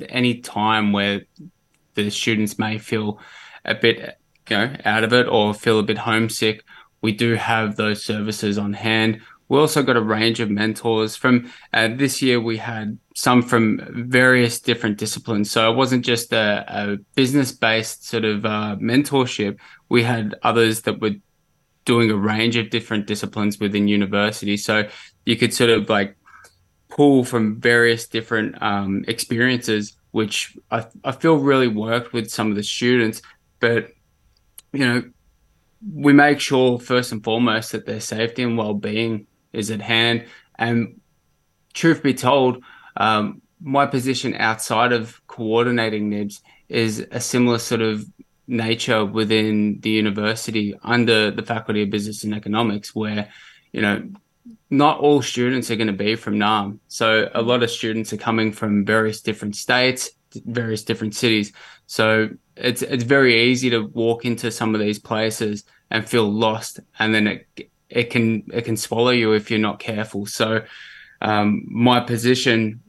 any 0.07 0.39
time 0.41 0.91
where 0.91 1.21
the 1.95 2.12
students 2.12 2.59
may 2.59 2.77
feel 2.77 3.19
a 3.65 3.74
bit 3.74 4.19
you 4.50 4.58
know 4.58 4.75
out 4.86 5.04
of 5.04 5.13
it 5.13 5.27
or 5.27 5.54
feel 5.54 5.80
a 5.80 5.84
bit 5.84 5.98
homesick, 5.98 6.63
we 7.01 7.12
do 7.12 7.36
have 7.36 7.75
those 7.75 8.04
services 8.04 8.58
on 8.58 8.74
hand. 8.74 9.22
We 9.50 9.60
also 9.60 9.82
got 9.82 9.96
a 9.96 10.01
range 10.01 10.39
of 10.42 10.50
mentors 10.50 11.16
from 11.16 11.50
uh, 11.74 11.89
this 11.96 12.22
year. 12.22 12.39
We 12.39 12.58
had 12.58 12.98
some 13.16 13.42
from 13.42 13.80
various 14.10 14.60
different 14.60 14.98
disciplines. 14.98 15.50
So 15.50 15.72
it 15.72 15.75
wasn't 15.75 16.04
just 16.04 16.34
a, 16.34 16.66
a 16.68 16.98
business 17.16 17.51
based 17.54 18.06
sort 18.06 18.25
of 18.25 18.46
uh, 18.46 18.75
mentorship. 18.80 19.58
We 19.88 20.04
had 20.04 20.36
others 20.44 20.82
that 20.82 21.00
were 21.00 21.16
doing 21.86 22.12
a 22.12 22.16
range 22.18 22.58
of 22.58 22.70
different 22.70 23.08
disciplines 23.08 23.58
within 23.60 23.88
university. 23.88 24.58
So 24.58 24.89
you 25.25 25.38
could 25.38 25.54
sort 25.54 25.70
of 25.70 25.89
like 25.89 26.18
pull 26.89 27.24
from 27.24 27.62
various 27.62 28.06
different 28.08 28.62
um, 28.62 29.06
experiences, 29.08 29.96
which 30.12 30.58
I, 30.70 30.86
I 31.06 31.13
feel 31.13 31.38
really 31.38 31.70
worked 31.70 32.12
with 32.12 32.30
some 32.30 32.50
of 32.50 32.58
the 32.58 32.63
students. 32.63 33.22
But 33.62 33.92
you 34.77 34.86
know, 34.86 35.03
we 35.91 36.13
make 36.13 36.39
sure 36.39 36.79
first 36.79 37.12
and 37.12 37.24
foremost 37.24 37.72
that 37.72 37.86
their 37.88 38.00
safety 38.00 38.43
and 38.43 38.57
well-being 38.57 39.25
is 39.53 39.72
at 39.72 39.81
hand. 39.81 40.25
And 40.55 41.01
truth 41.74 42.03
be 42.03 42.13
told, 42.13 42.63
um, 42.96 43.41
my 43.60 43.88
position 43.88 44.36
outside 44.36 44.93
of 44.93 45.19
coordinating 45.25 46.12
NIBS 46.12 46.41
is 46.69 47.05
a 47.10 47.19
similar 47.19 47.57
sort 47.57 47.81
of 47.81 48.05
nature 48.48 49.03
within 49.03 49.79
the 49.81 49.89
university 49.89 50.75
under 50.84 51.31
the 51.31 51.41
Faculty 51.41 51.81
of 51.81 51.89
Business 51.89 52.24
and 52.24 52.36
Economics, 52.36 52.93
where, 52.93 53.29
you 53.72 53.81
know, 53.81 54.07
not 54.69 55.00
all 55.00 55.24
students 55.24 55.72
are 55.72 55.75
going 55.75 55.88
to 55.88 55.93
be 55.93 56.15
from 56.15 56.36
Naarm. 56.36 56.79
So 56.88 57.29
a 57.34 57.41
lot 57.41 57.63
of 57.63 57.72
students 57.72 58.13
are 58.13 58.17
coming 58.17 58.51
from 58.51 58.86
various 58.86 59.22
different 59.22 59.55
states, 59.55 60.12
various 60.46 60.84
different 60.84 61.15
cities. 61.15 61.51
So 61.88 62.29
it's 62.60 62.82
it's 62.82 63.04
very 63.04 63.50
easy 63.50 63.70
to 63.70 63.88
walk 63.88 64.26
into 64.26 64.52
some 64.52 64.76
of 64.76 64.82
these 64.82 65.00
places 65.00 65.64
and 65.90 66.08
feel 66.08 66.30
lost, 66.30 66.80
and 67.00 67.14
then 67.14 67.28
it 67.28 67.70
it 67.90 68.10
can 68.10 68.44
it 68.54 68.66
can 68.66 68.78
swallow 68.78 69.12
you 69.12 69.34
if 69.34 69.50
you're 69.50 69.60
not 69.60 69.80
careful. 69.80 70.26
So 70.26 70.64
um, 71.22 71.66
my 71.68 72.00
position 72.00 72.82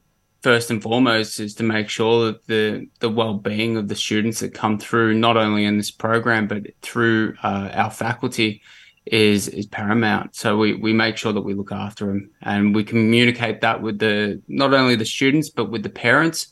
first 0.43 0.71
and 0.71 0.83
foremost 0.83 1.41
is 1.41 1.55
to 1.55 1.63
make 1.63 1.89
sure 1.89 2.27
that 2.27 2.47
the 2.47 2.89
the 3.01 3.09
well-being 3.09 3.77
of 3.77 3.89
the 3.89 3.97
students 3.97 4.41
that 4.41 4.55
come 4.55 4.79
through 4.79 5.15
not 5.15 5.37
only 5.37 5.65
in 5.65 5.77
this 5.77 5.91
program 5.91 6.47
but 6.47 6.63
through 6.81 7.35
uh, 7.43 7.71
our 7.73 7.91
faculty 7.91 8.63
is 9.07 9.49
is 9.49 9.67
paramount 9.67 10.37
so 10.37 10.57
we 10.57 10.75
we 10.75 10.93
make 10.93 11.17
sure 11.17 11.33
that 11.33 11.41
we 11.41 11.55
look 11.55 11.73
after 11.73 12.07
them 12.07 12.31
and 12.43 12.75
we 12.75 12.85
communicate 12.85 13.61
that 13.63 13.83
with 13.83 13.99
the 13.99 14.41
not 14.49 14.73
only 14.73 14.95
the 14.95 15.05
students 15.05 15.49
but 15.49 15.71
with 15.71 15.83
the 15.83 15.89
parents 15.89 16.49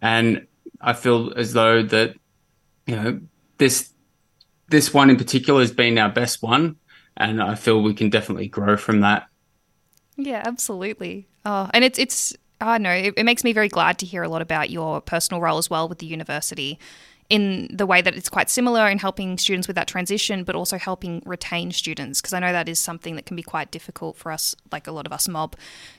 and 0.00 0.46
i 0.80 0.92
feel 0.92 1.32
as 1.36 1.52
though 1.54 1.82
that 1.82 2.14
you 2.88 2.96
know 2.96 3.20
this 3.58 3.92
this 4.68 4.92
one 4.92 5.10
in 5.10 5.16
particular 5.16 5.60
has 5.60 5.70
been 5.70 5.98
our 5.98 6.08
best 6.08 6.42
one 6.42 6.76
and 7.16 7.40
i 7.40 7.54
feel 7.54 7.82
we 7.82 7.94
can 7.94 8.10
definitely 8.10 8.48
grow 8.48 8.76
from 8.76 9.00
that. 9.00 9.28
Yeah 10.16 10.42
absolutely. 10.44 11.28
Oh 11.44 11.70
and 11.72 11.84
it's 11.84 11.98
it's 11.98 12.34
I 12.60 12.74
don't 12.74 12.82
know, 12.82 12.90
it, 12.90 13.14
it 13.16 13.22
makes 13.22 13.44
me 13.44 13.52
very 13.52 13.68
glad 13.68 13.98
to 14.00 14.06
hear 14.06 14.24
a 14.24 14.28
lot 14.28 14.42
about 14.42 14.68
your 14.68 15.00
personal 15.00 15.40
role 15.40 15.58
as 15.58 15.70
well 15.70 15.88
with 15.88 15.98
the 15.98 16.06
university 16.06 16.78
in 17.30 17.68
the 17.70 17.84
way 17.84 18.00
that 18.00 18.16
it's 18.16 18.30
quite 18.30 18.48
similar 18.48 18.88
in 18.88 18.98
helping 18.98 19.36
students 19.36 19.68
with 19.68 19.76
that 19.76 19.86
transition, 19.86 20.44
but 20.44 20.54
also 20.54 20.78
helping 20.78 21.22
retain 21.26 21.70
students. 21.70 22.20
Because 22.20 22.32
I 22.32 22.40
know 22.40 22.52
that 22.52 22.68
is 22.68 22.78
something 22.78 23.16
that 23.16 23.26
can 23.26 23.36
be 23.36 23.42
quite 23.42 23.70
difficult 23.70 24.16
for 24.16 24.32
us, 24.32 24.54
like 24.72 24.86
a 24.86 24.92
lot 24.92 25.06
of 25.06 25.12
us 25.12 25.28
mob, 25.28 25.54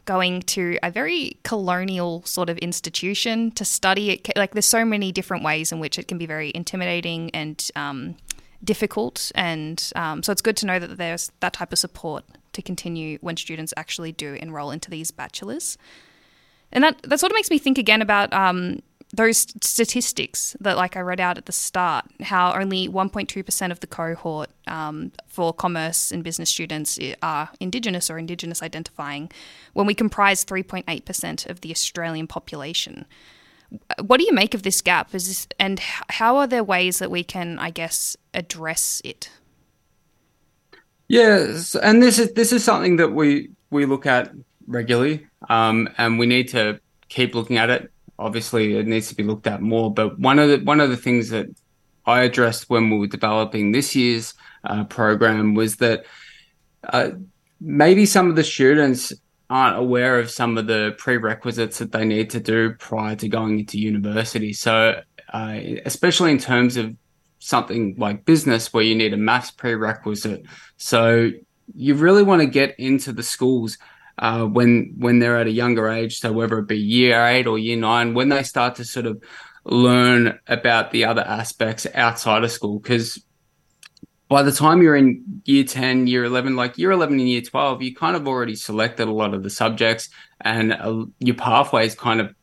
going 0.05 0.41
to 0.43 0.79
a 0.81 0.89
very 0.89 1.37
colonial 1.43 2.23
sort 2.25 2.49
of 2.49 2.57
institution 2.57 3.51
to 3.51 3.63
study 3.63 4.09
it. 4.09 4.27
Like, 4.35 4.53
there's 4.53 4.65
so 4.65 4.83
many 4.83 5.11
different 5.11 5.43
ways 5.43 5.71
in 5.71 5.79
which 5.79 5.99
it 5.99 6.07
can 6.07 6.17
be 6.17 6.25
very 6.25 6.51
intimidating 6.55 7.29
and 7.31 7.69
um, 7.75 8.15
difficult. 8.63 9.31
And 9.35 9.91
um, 9.95 10.23
so 10.23 10.31
it's 10.31 10.41
good 10.41 10.57
to 10.57 10.65
know 10.65 10.79
that 10.79 10.97
there's 10.97 11.31
that 11.41 11.53
type 11.53 11.71
of 11.71 11.77
support 11.77 12.25
to 12.53 12.63
continue 12.63 13.19
when 13.21 13.37
students 13.37 13.71
actually 13.77 14.11
do 14.11 14.33
enroll 14.33 14.71
into 14.71 14.89
these 14.89 15.11
bachelors. 15.11 15.77
And 16.71 16.83
that, 16.83 17.01
that 17.03 17.19
sort 17.19 17.31
of 17.31 17.35
makes 17.35 17.51
me 17.51 17.59
think 17.59 17.77
again 17.77 18.01
about 18.01 18.33
um, 18.33 18.81
those 19.11 19.47
statistics 19.61 20.55
that, 20.59 20.77
like 20.77 20.95
I 20.95 20.99
read 20.99 21.19
out 21.19 21.37
at 21.37 21.47
the 21.47 21.51
start, 21.51 22.05
how 22.21 22.53
only 22.53 22.87
1.2% 22.87 23.71
of 23.71 23.79
the 23.79 23.87
cohort 23.87 24.49
um, 24.67 25.11
for 25.27 25.51
commerce 25.51 26.11
and 26.11 26.23
business 26.23 26.49
students 26.49 26.99
are 27.23 27.49
Indigenous 27.59 28.09
or 28.09 28.19
Indigenous 28.19 28.61
identifying, 28.61 29.31
when 29.73 29.87
we 29.87 29.95
comprise 29.95 30.45
3.8% 30.45 31.49
of 31.49 31.61
the 31.61 31.71
Australian 31.71 32.27
population. 32.27 33.05
What 33.99 34.19
do 34.19 34.25
you 34.25 34.33
make 34.33 34.53
of 34.53 34.63
this 34.63 34.81
gap? 34.81 35.13
Is 35.15 35.27
this, 35.27 35.47
and 35.59 35.79
how 36.09 36.37
are 36.37 36.47
there 36.47 36.63
ways 36.63 36.99
that 36.99 37.09
we 37.09 37.23
can, 37.23 37.57
I 37.57 37.71
guess, 37.71 38.15
address 38.33 39.01
it? 39.03 39.31
Yes, 41.07 41.75
and 41.75 42.01
this 42.01 42.19
is 42.19 42.33
this 42.33 42.51
is 42.51 42.63
something 42.63 42.97
that 42.97 43.11
we 43.11 43.49
we 43.71 43.85
look 43.85 44.05
at 44.05 44.31
regularly, 44.67 45.25
um, 45.49 45.89
and 45.97 46.19
we 46.19 46.27
need 46.27 46.49
to 46.49 46.79
keep 47.09 47.33
looking 47.33 47.57
at 47.57 47.71
it. 47.71 47.91
Obviously, 48.19 48.75
it 48.75 48.85
needs 48.85 49.07
to 49.09 49.15
be 49.15 49.23
looked 49.23 49.47
at 49.47 49.61
more. 49.61 49.93
But 49.93 50.19
one 50.19 50.39
of 50.39 50.49
the 50.49 50.57
one 50.57 50.81
of 50.81 50.89
the 50.89 50.97
things 50.97 51.29
that 51.29 51.47
I 52.05 52.21
addressed 52.21 52.69
when 52.69 52.89
we 52.89 52.97
were 52.97 53.07
developing 53.07 53.71
this 53.71 53.95
year's 53.95 54.33
uh, 54.63 54.83
program 54.83 55.53
was 55.53 55.77
that 55.77 56.05
uh, 56.83 57.11
maybe 57.61 58.05
some 58.05 58.29
of 58.29 58.35
the 58.35 58.43
students 58.43 59.13
aren't 59.49 59.77
aware 59.77 60.19
of 60.19 60.29
some 60.29 60.57
of 60.57 60.67
the 60.67 60.95
prerequisites 60.97 61.79
that 61.79 61.91
they 61.91 62.05
need 62.05 62.29
to 62.31 62.39
do 62.39 62.73
prior 62.75 63.15
to 63.15 63.27
going 63.27 63.59
into 63.59 63.79
university. 63.79 64.53
So, 64.53 65.01
uh, 65.33 65.59
especially 65.85 66.31
in 66.31 66.37
terms 66.37 66.77
of 66.77 66.95
something 67.39 67.95
like 67.97 68.25
business, 68.25 68.73
where 68.73 68.83
you 68.83 68.95
need 68.95 69.13
a 69.13 69.17
maths 69.17 69.51
prerequisite. 69.51 70.45
So, 70.77 71.31
you 71.75 71.95
really 71.95 72.23
want 72.23 72.41
to 72.41 72.47
get 72.47 72.79
into 72.79 73.11
the 73.11 73.23
schools 73.23 73.77
uh, 74.19 74.45
when 74.45 74.93
when 74.97 75.19
they're 75.19 75.39
at 75.39 75.47
a 75.47 75.51
younger 75.51 75.89
age, 75.89 76.19
so 76.19 76.31
whether 76.31 76.59
it 76.59 76.67
be 76.67 76.77
year 76.77 77.25
eight 77.25 77.47
or 77.47 77.57
year 77.57 77.77
nine, 77.77 78.13
when 78.13 78.29
they 78.29 78.43
start 78.43 78.75
to 78.75 78.85
sort 78.85 79.05
of 79.05 79.23
learn 79.63 80.37
about 80.47 80.91
the 80.91 81.05
other 81.05 81.21
aspects 81.21 81.87
outside 81.95 82.43
of 82.43 82.51
school, 82.51 82.79
because 82.79 83.23
by 84.27 84.43
the 84.43 84.51
time 84.51 84.81
you're 84.81 84.95
in 84.95 85.41
year 85.45 85.63
10, 85.63 86.05
year 86.05 86.23
11, 86.23 86.55
like 86.55 86.77
year 86.77 86.91
11 86.91 87.19
and 87.19 87.27
year 87.27 87.41
12, 87.41 87.81
you 87.81 87.95
kind 87.95 88.15
of 88.15 88.27
already 88.27 88.55
selected 88.55 89.07
a 89.07 89.11
lot 89.11 89.33
of 89.33 89.41
the 89.41 89.49
subjects 89.49 90.09
and 90.41 90.71
uh, 90.71 91.05
your 91.17 91.35
pathway 91.35 91.85
is 91.87 91.95
kind 91.95 92.21
of 92.21 92.33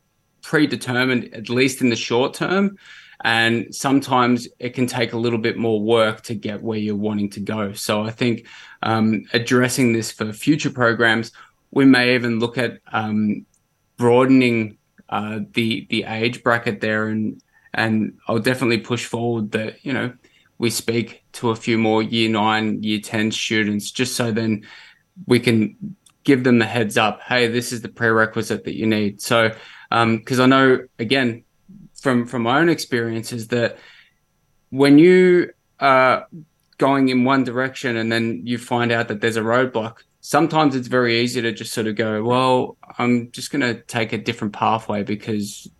predetermined, 0.41 1.33
at 1.33 1.49
least 1.49 1.81
in 1.81 1.89
the 1.89 1.95
short 1.95 2.33
term. 2.33 2.77
And 3.23 3.73
sometimes 3.73 4.47
it 4.59 4.71
can 4.71 4.85
take 4.85 5.13
a 5.13 5.17
little 5.17 5.39
bit 5.39 5.57
more 5.57 5.81
work 5.81 6.21
to 6.23 6.35
get 6.35 6.61
where 6.61 6.77
you're 6.77 6.95
wanting 6.95 7.31
to 7.31 7.39
go. 7.39 7.73
So 7.73 8.03
I 8.03 8.11
think 8.11 8.45
um, 8.83 9.23
addressing 9.33 9.93
this 9.93 10.11
for 10.11 10.31
future 10.33 10.69
programs 10.69 11.31
we 11.71 11.85
may 11.85 12.15
even 12.15 12.39
look 12.39 12.57
at 12.57 12.79
um, 12.91 13.45
broadening 13.97 14.77
uh, 15.09 15.39
the 15.53 15.87
the 15.89 16.03
age 16.03 16.43
bracket 16.43 16.81
there, 16.81 17.07
and 17.07 17.41
and 17.73 18.17
I'll 18.27 18.39
definitely 18.39 18.79
push 18.79 19.05
forward 19.05 19.51
that 19.51 19.85
you 19.85 19.93
know 19.93 20.13
we 20.57 20.69
speak 20.69 21.23
to 21.33 21.49
a 21.49 21.55
few 21.55 21.77
more 21.77 22.01
year 22.01 22.29
nine, 22.29 22.83
year 22.83 22.99
ten 22.99 23.31
students, 23.31 23.91
just 23.91 24.15
so 24.15 24.31
then 24.31 24.65
we 25.25 25.39
can 25.39 25.95
give 26.23 26.43
them 26.43 26.59
the 26.59 26.65
heads 26.65 26.97
up. 26.97 27.21
Hey, 27.21 27.47
this 27.47 27.71
is 27.71 27.81
the 27.81 27.89
prerequisite 27.89 28.65
that 28.65 28.75
you 28.75 28.85
need. 28.85 29.21
So, 29.21 29.49
because 29.89 30.39
um, 30.39 30.43
I 30.43 30.45
know 30.45 30.87
again 30.99 31.43
from 31.95 32.25
from 32.25 32.43
my 32.43 32.59
own 32.59 32.69
experiences 32.69 33.47
that 33.49 33.77
when 34.69 34.99
you 34.99 35.51
are 35.79 36.27
going 36.77 37.09
in 37.09 37.23
one 37.23 37.43
direction 37.43 37.97
and 37.97 38.11
then 38.11 38.41
you 38.45 38.57
find 38.57 38.91
out 38.91 39.07
that 39.07 39.21
there's 39.21 39.37
a 39.37 39.41
roadblock, 39.41 39.97
sometimes 40.27 40.75
it's 40.75 40.89
very 40.89 41.21
easy 41.21 41.41
to 41.41 41.53
just 41.53 41.71
sort 41.71 41.87
of 41.87 41.95
go, 41.95 42.21
well, 42.21 42.75
I'm 42.97 43.31
just 43.31 43.49
going 43.49 43.61
to 43.61 43.81
take 43.83 44.11
a 44.11 44.17
different 44.17 44.51
pathway 44.51 45.01
because 45.03 45.71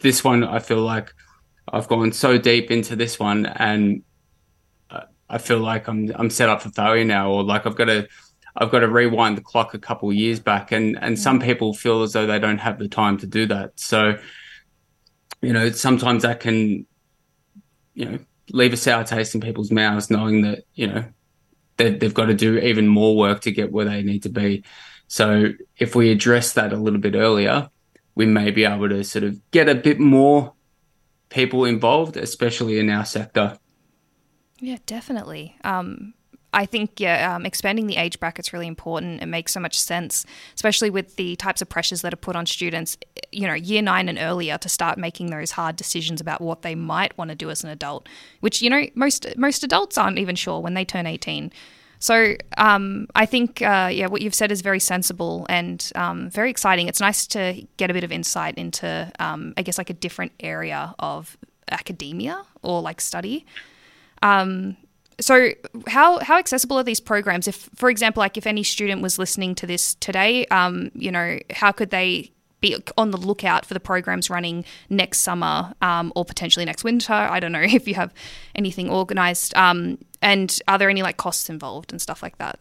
this 0.00 0.22
one, 0.22 0.44
I 0.44 0.60
feel 0.60 0.82
like 0.82 1.12
I've 1.72 1.88
gone 1.88 2.12
so 2.12 2.38
deep 2.38 2.70
into 2.70 2.94
this 2.94 3.18
one 3.18 3.46
and 3.46 4.04
I 5.28 5.38
feel 5.38 5.58
like 5.58 5.88
I'm, 5.88 6.12
I'm 6.14 6.30
set 6.30 6.48
up 6.48 6.62
for 6.62 6.70
failure 6.70 7.04
now, 7.04 7.32
or 7.32 7.42
like 7.42 7.66
I've 7.66 7.74
got 7.74 7.86
to, 7.86 8.06
I've 8.54 8.70
got 8.70 8.80
to 8.80 8.88
rewind 8.88 9.36
the 9.36 9.42
clock 9.42 9.74
a 9.74 9.78
couple 9.80 10.08
of 10.08 10.14
years 10.14 10.38
back. 10.38 10.70
And, 10.70 10.96
and 11.02 11.18
some 11.18 11.40
mm. 11.40 11.44
people 11.44 11.74
feel 11.74 12.02
as 12.02 12.12
though 12.12 12.28
they 12.28 12.38
don't 12.38 12.58
have 12.58 12.78
the 12.78 12.88
time 12.88 13.18
to 13.18 13.26
do 13.26 13.46
that. 13.46 13.72
So, 13.74 14.16
you 15.42 15.52
know, 15.52 15.68
sometimes 15.72 16.22
that 16.22 16.38
can, 16.38 16.86
you 17.94 18.04
know, 18.04 18.18
leave 18.50 18.72
a 18.72 18.76
sour 18.76 19.02
taste 19.02 19.34
in 19.34 19.40
people's 19.40 19.72
mouths 19.72 20.10
knowing 20.10 20.42
that, 20.42 20.62
you 20.74 20.86
know, 20.86 21.04
they've 21.76 22.14
got 22.14 22.26
to 22.26 22.34
do 22.34 22.58
even 22.58 22.86
more 22.86 23.16
work 23.16 23.40
to 23.42 23.52
get 23.52 23.72
where 23.72 23.86
they 23.86 24.02
need 24.02 24.22
to 24.24 24.28
be. 24.28 24.64
So 25.08 25.48
if 25.78 25.94
we 25.94 26.10
address 26.10 26.52
that 26.52 26.72
a 26.72 26.76
little 26.76 27.00
bit 27.00 27.14
earlier, 27.14 27.68
we 28.14 28.26
may 28.26 28.50
be 28.50 28.64
able 28.64 28.88
to 28.88 29.02
sort 29.02 29.24
of 29.24 29.40
get 29.50 29.68
a 29.68 29.74
bit 29.74 29.98
more 29.98 30.52
people 31.30 31.64
involved, 31.64 32.16
especially 32.16 32.78
in 32.78 32.90
our 32.90 33.04
sector. 33.04 33.58
Yeah, 34.58 34.76
definitely. 34.84 35.56
Um, 35.64 36.14
I 36.52 36.66
think 36.66 36.98
yeah, 36.98 37.34
um, 37.34 37.46
expanding 37.46 37.86
the 37.86 37.96
age 37.96 38.18
bracket 38.18 38.46
is 38.46 38.52
really 38.52 38.66
important. 38.66 39.22
It 39.22 39.26
makes 39.26 39.52
so 39.52 39.60
much 39.60 39.78
sense, 39.78 40.26
especially 40.54 40.90
with 40.90 41.16
the 41.16 41.36
types 41.36 41.62
of 41.62 41.68
pressures 41.68 42.02
that 42.02 42.12
are 42.12 42.16
put 42.18 42.36
on 42.36 42.46
students, 42.46 42.96
you 43.30 43.46
know, 43.46 43.54
year 43.54 43.82
nine 43.82 44.08
and 44.08 44.18
earlier 44.18 44.58
to 44.58 44.68
start 44.68 44.98
making 44.98 45.30
those 45.30 45.52
hard 45.52 45.76
decisions 45.76 46.20
about 46.20 46.40
what 46.40 46.62
they 46.62 46.74
might 46.74 47.16
want 47.16 47.30
to 47.30 47.36
do 47.36 47.50
as 47.50 47.62
an 47.62 47.70
adult, 47.70 48.08
which 48.40 48.62
you 48.62 48.70
know 48.70 48.84
most 48.94 49.26
most 49.36 49.62
adults 49.62 49.96
aren't 49.96 50.18
even 50.18 50.34
sure 50.34 50.60
when 50.60 50.74
they 50.74 50.84
turn 50.84 51.06
eighteen. 51.06 51.52
So 52.00 52.34
um, 52.56 53.06
I 53.14 53.26
think 53.26 53.60
uh, 53.60 53.90
yeah, 53.92 54.06
what 54.06 54.22
you've 54.22 54.34
said 54.34 54.50
is 54.50 54.62
very 54.62 54.80
sensible 54.80 55.46
and 55.48 55.90
um, 55.94 56.30
very 56.30 56.50
exciting. 56.50 56.88
It's 56.88 57.00
nice 57.00 57.26
to 57.28 57.62
get 57.76 57.90
a 57.90 57.92
bit 57.92 58.04
of 58.04 58.10
insight 58.10 58.56
into, 58.56 59.12
um, 59.18 59.52
I 59.58 59.62
guess, 59.62 59.76
like 59.76 59.90
a 59.90 59.94
different 59.94 60.32
area 60.40 60.94
of 60.98 61.36
academia 61.70 62.42
or 62.62 62.80
like 62.80 63.02
study. 63.02 63.44
Um, 64.22 64.78
so 65.20 65.50
how 65.86 66.18
how 66.20 66.38
accessible 66.38 66.78
are 66.78 66.82
these 66.82 67.00
programs? 67.00 67.46
If, 67.46 67.68
for 67.74 67.90
example, 67.90 68.20
like 68.20 68.36
if 68.36 68.46
any 68.46 68.62
student 68.62 69.02
was 69.02 69.18
listening 69.18 69.54
to 69.56 69.66
this 69.66 69.94
today, 69.96 70.46
um, 70.46 70.90
you 70.94 71.10
know, 71.10 71.38
how 71.50 71.72
could 71.72 71.90
they 71.90 72.32
be 72.60 72.76
on 72.98 73.10
the 73.10 73.16
lookout 73.16 73.64
for 73.64 73.74
the 73.74 73.80
programs 73.80 74.28
running 74.28 74.64
next 74.88 75.20
summer 75.20 75.72
um, 75.80 76.12
or 76.14 76.24
potentially 76.24 76.64
next 76.64 76.84
winter? 76.84 77.12
I 77.12 77.40
don't 77.40 77.52
know 77.52 77.60
if 77.62 77.86
you 77.86 77.94
have 77.94 78.12
anything 78.54 78.90
organised. 78.90 79.56
Um, 79.56 79.98
and 80.22 80.58
are 80.68 80.78
there 80.78 80.90
any 80.90 81.02
like 81.02 81.16
costs 81.16 81.48
involved 81.48 81.92
and 81.92 82.00
stuff 82.00 82.22
like 82.22 82.38
that? 82.38 82.58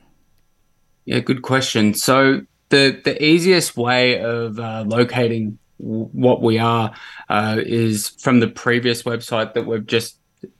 Yeah, 1.05 1.19
good 1.19 1.41
question. 1.41 1.93
So 1.93 2.41
the 2.69 3.01
the 3.03 3.23
easiest 3.23 3.75
way 3.75 4.19
of 4.19 4.59
uh, 4.59 4.83
locating 4.87 5.57
what 5.79 6.41
we 6.41 6.59
are 6.59 6.93
uh, 7.29 7.57
is 7.59 8.09
from 8.09 8.41
the 8.41 8.47
previous 8.47 9.03
website 9.03 9.53
that 9.53 9.65
we've 9.65 9.85
just 9.85 10.18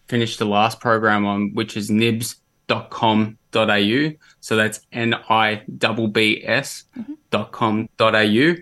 finished 0.10 0.40
the 0.40 0.46
last 0.46 0.80
program 0.82 1.26
on, 1.26 1.54
which 1.54 1.78
is 1.78 1.90
nibs.com.au. 1.90 3.36
So 4.42 4.56
that's 4.56 4.82
N 4.92 5.14
I 5.30 5.64
B 5.78 6.08
B 6.08 6.44
S 6.44 6.84
mm-hmm. 6.98 7.14
dot 7.30 7.52
com 7.52 7.88
dot 7.98 8.16
au. 8.16 8.56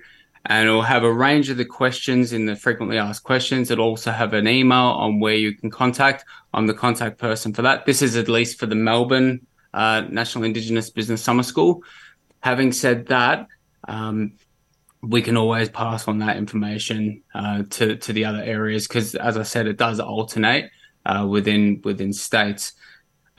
And 0.49 0.67
it'll 0.67 0.81
have 0.81 1.03
a 1.03 1.11
range 1.11 1.49
of 1.49 1.57
the 1.57 1.65
questions 1.65 2.31
in 2.31 2.45
the 2.45 2.55
frequently 2.55 2.97
asked 2.97 3.23
questions. 3.23 3.69
It'll 3.69 3.85
also 3.85 4.11
have 4.11 4.33
an 4.33 4.47
email 4.47 4.77
on 4.77 5.19
where 5.19 5.33
you 5.33 5.53
can 5.53 5.69
contact. 5.69 6.23
I'm 6.53 6.67
the 6.67 6.73
contact 6.73 7.17
person 7.17 7.53
for 7.53 7.63
that. 7.63 7.85
This 7.85 8.01
is 8.01 8.15
at 8.15 8.29
least 8.29 8.57
for 8.57 8.65
the 8.65 8.75
Melbourne 8.75 9.45
uh, 9.73 10.03
National 10.09 10.45
Indigenous 10.45 10.89
Business 10.89 11.21
Summer 11.21 11.43
School. 11.43 11.83
Having 12.39 12.71
said 12.71 13.07
that, 13.07 13.47
um, 13.89 14.33
we 15.01 15.21
can 15.21 15.35
always 15.35 15.67
pass 15.69 16.07
on 16.07 16.19
that 16.19 16.37
information 16.37 17.23
uh, 17.35 17.63
to 17.71 17.97
to 17.97 18.13
the 18.13 18.23
other 18.25 18.41
areas 18.41 18.87
because, 18.87 19.15
as 19.15 19.37
I 19.37 19.43
said, 19.43 19.67
it 19.67 19.77
does 19.77 19.99
alternate 19.99 20.71
uh, 21.07 21.25
within 21.25 21.81
within 21.83 22.13
states. 22.13 22.73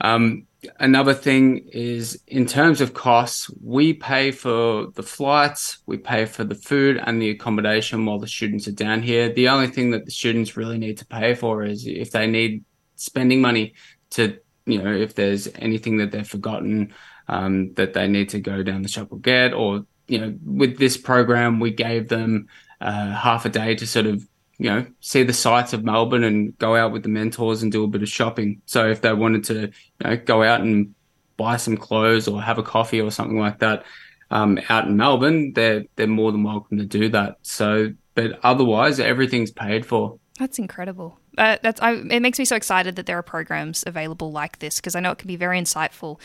Um, 0.01 0.47
another 0.79 1.13
thing 1.13 1.69
is 1.71 2.21
in 2.27 2.45
terms 2.45 2.81
of 2.81 2.93
costs, 2.93 3.49
we 3.61 3.93
pay 3.93 4.31
for 4.31 4.87
the 4.95 5.03
flights, 5.03 5.79
we 5.85 5.97
pay 5.97 6.25
for 6.25 6.43
the 6.43 6.55
food 6.55 7.01
and 7.05 7.21
the 7.21 7.29
accommodation 7.29 8.05
while 8.05 8.19
the 8.19 8.27
students 8.27 8.67
are 8.67 8.73
down 8.73 9.01
here. 9.01 9.31
The 9.31 9.49
only 9.49 9.67
thing 9.67 9.91
that 9.91 10.05
the 10.05 10.11
students 10.11 10.57
really 10.57 10.77
need 10.77 10.97
to 10.97 11.05
pay 11.05 11.35
for 11.35 11.63
is 11.63 11.85
if 11.85 12.11
they 12.11 12.27
need 12.27 12.63
spending 12.95 13.41
money 13.41 13.73
to, 14.11 14.39
you 14.65 14.81
know, 14.81 14.91
if 14.91 15.15
there's 15.15 15.47
anything 15.55 15.97
that 15.97 16.11
they've 16.11 16.27
forgotten 16.27 16.93
um, 17.27 17.73
that 17.75 17.93
they 17.93 18.07
need 18.07 18.29
to 18.29 18.39
go 18.39 18.63
down 18.63 18.81
the 18.81 18.89
shop 18.89 19.09
or 19.11 19.19
get, 19.19 19.53
or 19.53 19.85
you 20.07 20.19
know, 20.19 20.33
with 20.43 20.77
this 20.77 20.97
program, 20.97 21.59
we 21.59 21.71
gave 21.71 22.09
them 22.09 22.47
uh, 22.81 23.13
half 23.13 23.45
a 23.45 23.49
day 23.49 23.75
to 23.75 23.85
sort 23.85 24.07
of, 24.07 24.25
you 24.59 24.69
know, 24.69 24.85
see 24.99 25.23
the 25.23 25.33
sights 25.33 25.71
of 25.73 25.85
Melbourne 25.85 26.23
and 26.23 26.57
go 26.57 26.75
out 26.75 26.91
with 26.91 27.03
the 27.03 27.09
mentors 27.09 27.63
and 27.63 27.71
do 27.71 27.83
a 27.85 27.87
bit 27.87 28.03
of 28.03 28.09
shopping. 28.09 28.61
So 28.65 28.89
if 28.89 29.01
they 29.01 29.13
wanted 29.13 29.45
to, 29.45 29.59
you 29.61 29.71
know, 30.03 30.17
go 30.17 30.43
out 30.43 30.61
and 30.61 30.93
buy 31.37 31.55
some 31.55 31.77
clothes 31.77 32.27
or 32.27 32.41
have 32.41 32.57
a 32.57 32.63
coffee 32.63 32.99
or 32.99 33.09
something 33.09 33.39
like 33.39 33.59
that 33.59 33.85
um, 34.31 34.59
out 34.67 34.85
in 34.85 34.97
Melbourne, 34.97 35.53
they're 35.53 35.85
they're 35.95 36.07
more 36.07 36.31
than 36.31 36.43
welcome 36.43 36.77
to 36.77 36.85
do 36.85 37.09
that. 37.09 37.37
So, 37.41 37.93
but 38.13 38.39
otherwise, 38.43 38.99
everything's 38.99 39.51
paid 39.51 39.85
for. 39.85 40.19
That's 40.37 40.59
incredible. 40.59 41.17
Uh, 41.37 41.57
that's 41.63 41.81
I, 41.81 41.93
it 41.93 42.21
makes 42.21 42.37
me 42.37 42.45
so 42.45 42.55
excited 42.55 42.97
that 42.97 43.05
there 43.05 43.17
are 43.17 43.23
programs 43.23 43.83
available 43.87 44.31
like 44.31 44.59
this 44.59 44.75
because 44.75 44.95
I 44.95 44.99
know 44.99 45.11
it 45.11 45.17
can 45.17 45.27
be 45.27 45.35
very 45.35 45.59
insightful 45.59 46.19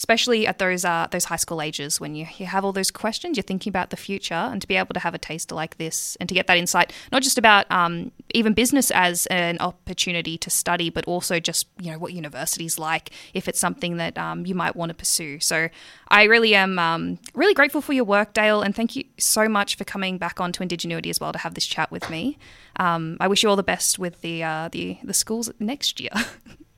especially 0.00 0.46
at 0.46 0.58
those 0.58 0.82
uh, 0.82 1.06
those 1.10 1.26
high 1.26 1.36
school 1.36 1.60
ages 1.60 2.00
when 2.00 2.14
you, 2.14 2.26
you 2.38 2.46
have 2.46 2.64
all 2.64 2.72
those 2.72 2.90
questions, 2.90 3.36
you're 3.36 3.42
thinking 3.42 3.70
about 3.70 3.90
the 3.90 3.98
future, 3.98 4.32
and 4.50 4.62
to 4.62 4.66
be 4.66 4.74
able 4.74 4.94
to 4.94 5.00
have 5.00 5.14
a 5.14 5.18
taster 5.18 5.54
like 5.54 5.76
this 5.76 6.16
and 6.18 6.26
to 6.26 6.34
get 6.34 6.46
that 6.46 6.56
insight, 6.56 6.90
not 7.12 7.22
just 7.22 7.36
about 7.36 7.70
um, 7.70 8.10
even 8.32 8.54
business 8.54 8.90
as 8.92 9.26
an 9.26 9.58
opportunity 9.60 10.38
to 10.38 10.48
study, 10.48 10.88
but 10.88 11.04
also 11.04 11.38
just 11.38 11.66
you 11.78 11.92
know 11.92 11.98
what 11.98 12.14
university's 12.14 12.78
like 12.78 13.10
if 13.34 13.46
it's 13.46 13.60
something 13.60 13.98
that 13.98 14.16
um, 14.16 14.46
you 14.46 14.54
might 14.54 14.74
want 14.74 14.88
to 14.88 14.94
pursue. 14.94 15.38
So 15.38 15.68
I 16.08 16.24
really 16.24 16.54
am 16.54 16.78
um, 16.78 17.18
really 17.34 17.52
grateful 17.52 17.82
for 17.82 17.92
your 17.92 18.04
work, 18.04 18.32
Dale, 18.32 18.62
and 18.62 18.74
thank 18.74 18.96
you 18.96 19.04
so 19.18 19.50
much 19.50 19.76
for 19.76 19.84
coming 19.84 20.16
back 20.16 20.40
on 20.40 20.50
to 20.52 20.62
Indigenuity 20.62 21.10
as 21.10 21.20
well 21.20 21.32
to 21.32 21.38
have 21.38 21.52
this 21.52 21.66
chat 21.66 21.90
with 21.90 22.08
me. 22.08 22.38
Um, 22.76 23.18
I 23.20 23.28
wish 23.28 23.42
you 23.42 23.50
all 23.50 23.56
the 23.56 23.62
best 23.62 23.98
with 23.98 24.22
the 24.22 24.42
uh, 24.42 24.70
the 24.72 24.96
the 25.04 25.14
schools 25.14 25.50
next 25.58 26.00
year. 26.00 26.12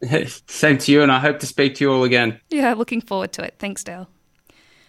Same 0.46 0.78
to 0.78 0.92
you, 0.92 1.02
and 1.02 1.10
I 1.10 1.18
hope 1.18 1.40
to 1.40 1.46
speak 1.46 1.76
to 1.76 1.84
you 1.84 1.92
all 1.92 2.04
again. 2.04 2.40
Yeah, 2.50 2.74
looking 2.74 3.00
forward 3.00 3.32
to 3.34 3.42
it. 3.42 3.54
Thanks, 3.58 3.82
Dale. 3.82 4.08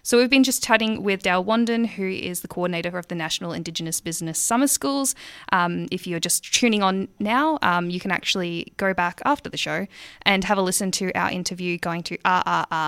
So, 0.04 0.18
we've 0.18 0.30
been 0.30 0.44
just 0.44 0.64
chatting 0.64 1.04
with 1.04 1.24
Dale 1.24 1.44
Wandin, 1.44 1.86
who 1.88 2.08
is 2.08 2.42
the 2.42 2.48
coordinator 2.48 2.98
of 2.98 3.08
the 3.08 3.16
National 3.16 3.52
Indigenous 3.54 4.00
Business 4.02 4.40
Summer 4.40 4.68
Schools. 4.68 5.16
Um, 5.52 5.88
if 5.92 6.08
you're 6.08 6.20
just 6.20 6.54
tuning 6.54 6.82
on 6.82 7.08
now, 7.20 7.60
um, 7.62 7.90
you 7.90 8.00
can 8.00 8.12
actually 8.12 8.74
go 8.78 8.94
back 8.94 9.22
after 9.26 9.50
the 9.50 9.58
show 9.58 9.88
and 10.24 10.44
have 10.46 10.58
a 10.58 10.62
listen 10.62 10.92
to 10.92 11.12
our 11.18 11.30
interview 11.32 11.78
going 11.78 12.04
to 12.04 12.18
rrr.org.au, 12.20 12.80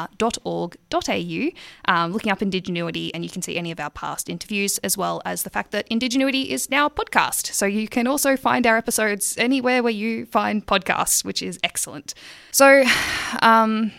um, 1.93 2.11
looking 2.11 2.31
up 2.31 2.39
Indigenuity, 2.41 3.13
and 3.13 3.23
you 3.23 3.29
can 3.29 3.41
see 3.41 3.57
any 3.57 3.71
of 3.71 3.79
our 3.79 3.89
past 3.89 4.29
interviews, 4.29 4.77
as 4.79 4.97
well 4.97 5.21
as 5.25 5.43
the 5.43 5.49
fact 5.49 5.71
that 5.71 5.87
Indigenuity 5.89 6.49
is 6.49 6.69
now 6.69 6.85
a 6.85 6.89
podcast. 6.89 7.47
So, 7.53 7.65
you 7.65 7.87
can 7.87 8.07
also 8.07 8.37
find 8.37 8.65
our 8.65 8.77
episodes 8.77 9.35
anywhere 9.37 9.83
where 9.83 9.91
you 9.91 10.25
find 10.25 10.65
podcasts, 10.65 11.25
which 11.25 11.41
is 11.41 11.59
excellent. 11.63 12.13
So, 12.51 12.83
um, 13.41 13.91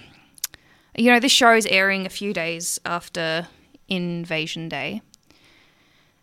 you 0.97 1.11
know, 1.11 1.21
this 1.21 1.33
show 1.33 1.55
is 1.55 1.67
airing 1.67 2.07
a 2.07 2.11
few 2.11 2.33
days 2.33 2.79
after 2.85 3.49
Invasion 3.89 4.69
Day. 4.69 5.03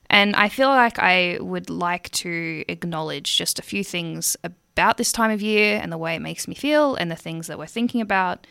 And 0.10 0.36
I 0.36 0.50
feel 0.50 0.70
like 0.70 0.98
I 0.98 1.38
would 1.40 1.70
like 1.70 2.10
to 2.12 2.64
acknowledge 2.68 3.38
just 3.38 3.60
a 3.60 3.62
few 3.62 3.84
things 3.84 4.36
about 4.44 4.98
this 4.98 5.12
time 5.12 5.30
of 5.30 5.42
year 5.42 5.80
and 5.82 5.92
the 5.92 5.98
way 5.98 6.16
it 6.16 6.22
makes 6.22 6.48
me 6.48 6.56
feel 6.56 6.96
and 6.96 7.12
the 7.12 7.16
things 7.16 7.48
that 7.48 7.60
we're 7.60 7.68
thinking 7.68 8.02
about 8.02 8.48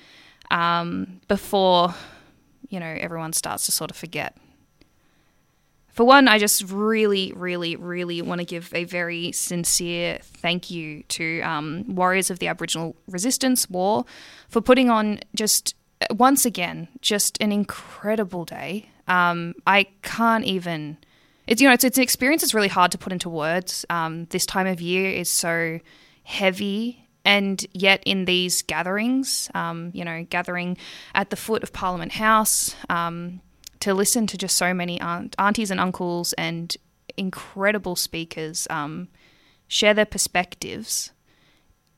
um, 0.50 1.20
before, 1.26 1.94
you 2.68 2.78
know, 2.78 2.96
everyone 3.00 3.32
starts 3.32 3.66
to 3.66 3.72
sort 3.72 3.90
of 3.90 3.96
forget. 3.96 4.36
For 5.88 6.04
one, 6.04 6.28
I 6.28 6.38
just 6.38 6.70
really, 6.70 7.32
really, 7.34 7.74
really 7.74 8.22
want 8.22 8.40
to 8.40 8.44
give 8.44 8.72
a 8.72 8.84
very 8.84 9.32
sincere 9.32 10.20
thank 10.22 10.70
you 10.70 11.02
to 11.08 11.40
um, 11.40 11.84
warriors 11.88 12.30
of 12.30 12.38
the 12.38 12.46
Aboriginal 12.46 12.94
Resistance 13.08 13.68
War 13.68 14.04
for 14.48 14.60
putting 14.60 14.90
on 14.90 15.18
just 15.34 15.74
once 16.10 16.46
again, 16.46 16.88
just 17.00 17.40
an 17.40 17.52
incredible 17.52 18.44
day. 18.44 18.88
Um, 19.06 19.54
I 19.66 19.86
can't 20.02 20.44
even. 20.44 20.98
It's 21.46 21.60
you 21.60 21.68
know 21.68 21.74
it's 21.74 21.84
it's 21.84 21.96
an 21.96 22.02
experience 22.02 22.42
that's 22.42 22.54
really 22.54 22.68
hard 22.68 22.92
to 22.92 22.98
put 22.98 23.12
into 23.12 23.28
words. 23.28 23.84
Um, 23.90 24.26
this 24.26 24.46
time 24.46 24.66
of 24.66 24.80
year 24.80 25.10
is 25.10 25.30
so 25.30 25.80
heavy, 26.22 27.06
and 27.24 27.64
yet 27.72 28.02
in 28.04 28.26
these 28.26 28.62
gatherings, 28.62 29.50
um, 29.54 29.90
you 29.94 30.04
know, 30.04 30.26
gathering 30.28 30.76
at 31.14 31.30
the 31.30 31.36
foot 31.36 31.62
of 31.62 31.72
Parliament 31.72 32.12
House 32.12 32.76
um, 32.90 33.40
to 33.80 33.94
listen 33.94 34.26
to 34.28 34.36
just 34.36 34.56
so 34.56 34.74
many 34.74 35.00
aunt, 35.00 35.34
aunties 35.38 35.70
and 35.70 35.80
uncles 35.80 36.32
and 36.34 36.76
incredible 37.16 37.96
speakers 37.96 38.66
um, 38.70 39.08
share 39.66 39.94
their 39.94 40.06
perspectives. 40.06 41.12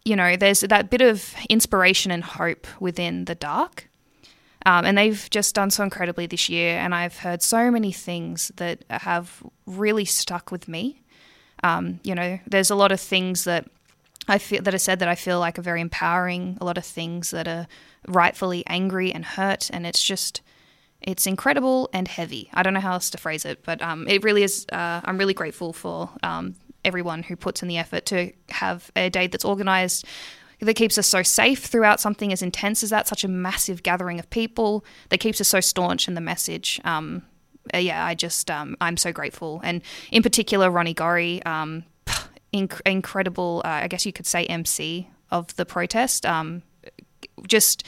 You 0.04 0.16
know, 0.16 0.36
there's 0.36 0.60
that 0.60 0.90
bit 0.90 1.02
of 1.02 1.34
inspiration 1.50 2.10
and 2.10 2.24
hope 2.24 2.66
within 2.80 3.26
the 3.26 3.34
dark 3.34 3.89
um, 4.66 4.84
and 4.84 4.98
they've 4.98 5.28
just 5.30 5.54
done 5.54 5.70
so 5.70 5.82
incredibly 5.82 6.26
this 6.26 6.48
year. 6.48 6.78
And 6.78 6.94
I've 6.94 7.18
heard 7.18 7.42
so 7.42 7.70
many 7.70 7.92
things 7.92 8.52
that 8.56 8.84
have 8.90 9.42
really 9.66 10.04
stuck 10.04 10.50
with 10.50 10.68
me. 10.68 11.02
Um, 11.62 12.00
you 12.02 12.14
know, 12.14 12.38
there's 12.46 12.70
a 12.70 12.74
lot 12.74 12.92
of 12.92 13.00
things 13.00 13.44
that 13.44 13.66
I 14.28 14.38
feel 14.38 14.62
that 14.62 14.74
are 14.74 14.78
said 14.78 14.98
that 15.00 15.08
I 15.08 15.14
feel 15.14 15.40
like 15.40 15.58
are 15.58 15.62
very 15.62 15.80
empowering. 15.80 16.58
A 16.60 16.64
lot 16.64 16.78
of 16.78 16.84
things 16.84 17.30
that 17.30 17.48
are 17.48 17.66
rightfully 18.06 18.64
angry 18.66 19.12
and 19.12 19.24
hurt, 19.24 19.70
and 19.72 19.86
it's 19.86 20.02
just 20.02 20.40
it's 21.00 21.26
incredible 21.26 21.88
and 21.92 22.06
heavy. 22.06 22.50
I 22.52 22.62
don't 22.62 22.74
know 22.74 22.80
how 22.80 22.92
else 22.92 23.10
to 23.10 23.18
phrase 23.18 23.44
it, 23.44 23.64
but 23.64 23.80
um, 23.80 24.06
it 24.08 24.22
really 24.22 24.42
is. 24.42 24.66
Uh, 24.70 25.00
I'm 25.04 25.18
really 25.18 25.34
grateful 25.34 25.72
for 25.72 26.10
um, 26.22 26.54
everyone 26.84 27.22
who 27.22 27.36
puts 27.36 27.62
in 27.62 27.68
the 27.68 27.78
effort 27.78 28.06
to 28.06 28.32
have 28.50 28.90
a 28.96 29.08
day 29.10 29.26
that's 29.26 29.44
organized 29.44 30.06
that 30.60 30.74
keeps 30.74 30.98
us 30.98 31.06
so 31.06 31.22
safe 31.22 31.64
throughout 31.64 32.00
something 32.00 32.32
as 32.32 32.42
intense 32.42 32.82
as 32.82 32.90
that, 32.90 33.08
such 33.08 33.24
a 33.24 33.28
massive 33.28 33.82
gathering 33.82 34.18
of 34.18 34.28
people 34.30 34.84
that 35.08 35.18
keeps 35.18 35.40
us 35.40 35.48
so 35.48 35.60
staunch 35.60 36.06
in 36.08 36.14
the 36.14 36.20
message. 36.20 36.80
Um, 36.84 37.22
uh, 37.74 37.78
yeah, 37.78 38.04
I 38.04 38.14
just 38.14 38.50
um, 38.50 38.76
I'm 38.80 38.96
so 38.96 39.12
grateful, 39.12 39.60
and 39.62 39.82
in 40.10 40.22
particular 40.22 40.70
Ronnie 40.70 40.94
Gorrie, 40.94 41.42
um, 41.44 41.84
inc- 42.52 42.80
incredible. 42.84 43.62
Uh, 43.64 43.68
I 43.68 43.88
guess 43.88 44.06
you 44.06 44.12
could 44.12 44.26
say 44.26 44.44
MC 44.46 45.08
of 45.30 45.54
the 45.56 45.64
protest. 45.64 46.26
Um, 46.26 46.62
just 47.46 47.84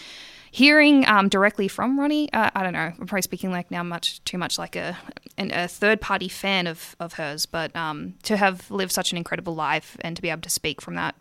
hearing 0.51 1.07
um, 1.09 1.29
directly 1.29 1.67
from 1.67 1.99
Ronnie, 1.99 2.33
uh, 2.33 2.51
I 2.55 2.63
don't 2.63 2.75
know. 2.75 2.93
I'm 2.99 3.07
probably 3.07 3.23
speaking 3.23 3.51
like 3.51 3.71
now 3.71 3.83
much 3.83 4.23
too 4.25 4.39
much 4.39 4.59
like 4.59 4.77
a 4.77 4.97
an, 5.37 5.51
a 5.53 5.67
third 5.67 6.01
party 6.01 6.29
fan 6.29 6.67
of 6.67 6.95
of 7.01 7.15
hers, 7.15 7.47
but 7.47 7.75
um, 7.75 8.15
to 8.25 8.37
have 8.37 8.71
lived 8.71 8.93
such 8.93 9.13
an 9.13 9.19
incredible 9.19 9.55
life 9.55 9.97
and 10.01 10.17
to 10.17 10.23
be 10.23 10.31
able 10.31 10.43
to 10.43 10.51
speak 10.51 10.81
from 10.81 10.95
that 10.95 11.15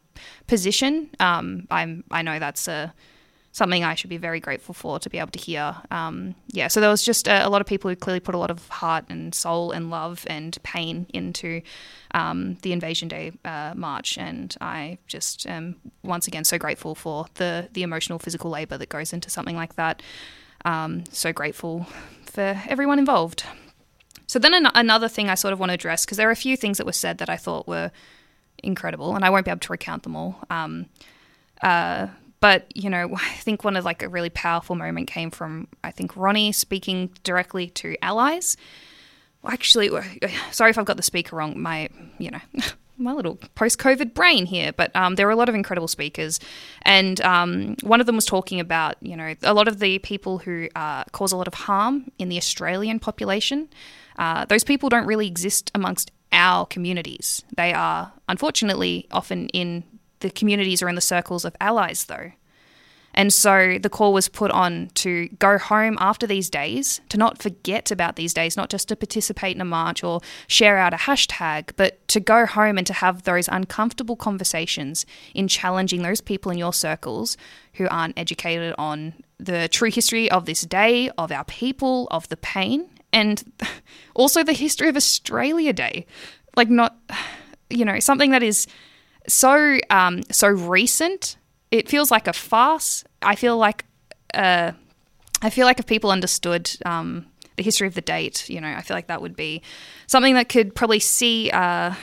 position, 0.48 1.10
um, 1.20 1.68
I'm 1.70 2.04
I 2.12 2.22
know 2.22 2.40
that's 2.40 2.68
a 2.68 2.94
something 3.54 3.84
I 3.84 3.96
should 3.96 4.10
be 4.10 4.18
very 4.18 4.40
grateful 4.40 4.74
for 4.74 4.98
to 5.00 5.10
be 5.10 5.18
able 5.18 5.32
to 5.32 5.40
hear. 5.40 5.76
Um, 5.92 6.36
yeah, 6.48 6.68
so 6.68 6.80
there 6.80 6.90
was 6.90 7.04
just 7.04 7.28
a, 7.28 7.46
a, 7.46 7.50
lot 7.50 7.60
of 7.60 7.68
people 7.68 7.90
who 7.90 7.96
clearly 7.96 8.22
put 8.22 8.34
a 8.34 8.38
lot 8.38 8.50
of 8.50 8.68
heart 8.70 9.06
and 9.10 9.36
soul 9.36 9.72
and 9.72 9.90
love 9.90 10.26
and 10.28 10.58
pain 10.64 11.06
into 11.14 11.62
um, 12.14 12.56
the 12.62 12.72
Invasion 12.72 13.08
Day 13.08 13.34
uh, 13.44 13.74
march, 13.76 14.18
and 14.18 14.56
I 14.62 14.98
just 15.08 15.46
am 15.46 15.76
once 16.04 16.28
again 16.28 16.46
so 16.46 16.58
grateful 16.58 16.96
for 16.96 17.26
the 17.36 17.68
the 17.74 17.84
emotional, 17.84 18.20
physical 18.20 18.50
labour 18.50 18.78
that 18.78 18.90
goes 18.90 19.14
into 19.14 19.30
something 19.30 19.56
like 19.56 19.76
that. 19.76 20.02
Um, 20.64 21.04
so 21.12 21.34
grateful 21.34 21.88
for 22.26 22.62
everyone 22.68 23.00
involved. 23.00 23.44
So 24.28 24.40
then 24.40 24.54
an- 24.54 24.72
another 24.76 25.10
thing 25.10 25.30
I 25.30 25.36
sort 25.36 25.52
of 25.52 25.60
want 25.60 25.72
to 25.72 25.74
address 25.74 26.06
because 26.06 26.18
there 26.18 26.30
are 26.30 26.32
a 26.32 26.38
few 26.38 26.56
things 26.56 26.78
that 26.78 26.86
were 26.86 26.94
said 26.94 27.18
that 27.18 27.30
I 27.30 27.36
thought 27.36 27.68
were 27.68 27.92
incredible, 28.64 29.16
and 29.16 29.24
I 29.26 29.30
won't 29.30 29.46
be 29.46 29.52
able 29.52 29.60
to 29.60 29.72
recount 29.72 30.04
them 30.04 30.16
all. 30.16 30.36
Um, 30.50 30.88
uh, 31.62 32.08
But 32.42 32.76
you 32.76 32.90
know, 32.90 33.10
I 33.16 33.36
think 33.38 33.64
one 33.64 33.78
of 33.78 33.86
like 33.86 34.04
a 34.04 34.10
really 34.10 34.30
powerful 34.30 34.76
moment 34.76 35.08
came 35.08 35.32
from 35.32 35.68
I 35.84 35.92
think 35.92 36.18
Ronnie 36.18 36.52
speaking 36.52 37.12
directly 37.24 37.70
to 37.70 37.96
allies. 38.02 38.58
Actually, 39.46 39.90
sorry 40.52 40.72
if 40.72 40.78
I've 40.78 40.86
got 40.86 40.98
the 40.98 41.04
speaker 41.04 41.36
wrong. 41.38 41.60
My 41.60 41.90
you 42.18 42.32
know. 42.32 42.42
my 42.98 43.14
little 43.14 43.40
post-COVID 43.56 44.14
brain 44.14 44.46
here, 44.46 44.72
but 44.74 44.96
um, 44.96 45.16
there 45.16 45.26
were 45.26 45.32
a 45.32 45.36
lot 45.36 45.50
of 45.50 45.56
incredible 45.56 45.88
speakers, 45.88 46.40
and 46.84 47.20
um, 47.22 47.76
one 47.82 48.00
of 48.00 48.06
them 48.06 48.16
was 48.16 48.26
talking 48.26 48.60
about 48.60 48.96
you 49.02 49.16
know 49.16 49.34
a 49.42 49.56
lot 49.56 49.68
of 49.68 49.80
the 49.80 49.98
people 50.00 50.38
who 50.38 50.70
uh, 50.76 51.04
cause 51.06 51.32
a 51.32 51.38
lot 51.38 51.48
of 51.48 51.56
harm 51.56 52.12
in 52.20 52.30
the 52.30 52.38
Australian 52.38 53.00
population. 53.00 53.70
Uh, 54.20 54.46
those 54.46 54.64
people 54.64 54.88
don't 54.88 55.08
really 55.08 55.26
exist 55.26 55.72
amongst 55.74 56.12
our 56.32 56.66
communities. 56.66 57.44
They 57.56 57.74
are 57.74 58.14
unfortunately 58.30 59.08
often 59.12 59.48
in 59.50 59.84
the 60.20 60.30
communities 60.30 60.82
or 60.82 60.90
in 60.90 60.96
the 60.96 61.02
circles 61.02 61.46
of 61.46 61.56
allies, 61.60 62.06
though. 62.06 62.32
And 63.14 63.34
so 63.34 63.78
the 63.78 63.90
call 63.90 64.14
was 64.14 64.30
put 64.30 64.52
on 64.52 64.90
to 64.96 65.28
go 65.40 65.58
home 65.58 65.98
after 66.00 66.26
these 66.26 66.50
days, 66.50 67.02
to 67.10 67.18
not 67.18 67.42
forget 67.42 67.92
about 67.92 68.16
these 68.16 68.34
days, 68.34 68.56
not 68.56 68.70
just 68.70 68.88
to 68.88 68.96
participate 68.96 69.56
in 69.56 69.62
a 69.62 69.66
march 69.66 70.04
or 70.04 70.22
share 70.48 70.78
out 70.78 70.94
a 70.94 70.98
hashtag, 70.98 71.72
but 71.76 72.08
to 72.08 72.20
go 72.20 72.46
home 72.46 72.78
and 72.78 72.88
to 72.88 72.94
have 72.94 73.24
those 73.24 73.50
uncomfortable 73.50 74.16
conversations 74.16 75.06
in 75.34 75.48
challenging 75.48 76.04
those 76.04 76.22
people 76.22 76.52
in 76.52 76.58
your 76.58 76.74
circles 76.74 77.36
who 77.74 77.88
aren't 77.90 78.18
educated 78.18 78.74
on 78.78 79.14
the 79.38 79.68
true 79.68 79.92
history 79.92 80.32
of 80.32 80.46
this 80.46 80.62
day, 80.62 81.10
of 81.18 81.32
our 81.32 81.44
people, 81.46 82.08
of 82.12 82.30
the 82.30 82.38
pain, 82.38 82.88
and 83.14 83.44
also 84.14 84.44
the 84.44 84.54
history 84.54 84.90
of 84.90 84.96
Australia 84.96 85.74
Day. 85.74 86.06
Like, 86.56 86.70
not, 86.70 86.98
you 87.70 87.86
know, 87.86 88.00
something 88.00 88.32
that 88.32 88.44
is 88.44 88.68
so 89.28 89.78
um, 89.90 90.24
so 90.32 90.48
recent 90.48 91.38
it 91.72 91.88
feels 91.90 92.12
like 92.12 92.28
a 92.28 92.34
farce. 92.34 93.04
I 93.22 93.36
feel 93.36 93.58
like 93.58 93.86
uh, 94.34 94.74
I 95.42 95.50
feel 95.50 95.66
like 95.66 95.80
if 95.80 95.88
people 95.88 96.12
understood 96.12 96.70
um, 96.86 97.26
the 97.56 97.64
history 97.64 97.88
of 97.88 97.96
the 97.96 98.02
date, 98.02 98.50
you 98.50 98.62
know, 98.62 98.68
I 98.68 98.82
feel 98.82 98.96
like 98.96 99.08
that 99.08 99.22
would 99.22 99.36
be 99.36 99.62
something 100.08 100.36
that 100.36 100.50
could 100.50 100.76
probably 100.76 101.00
see 101.00 101.50
uh, 101.52 101.94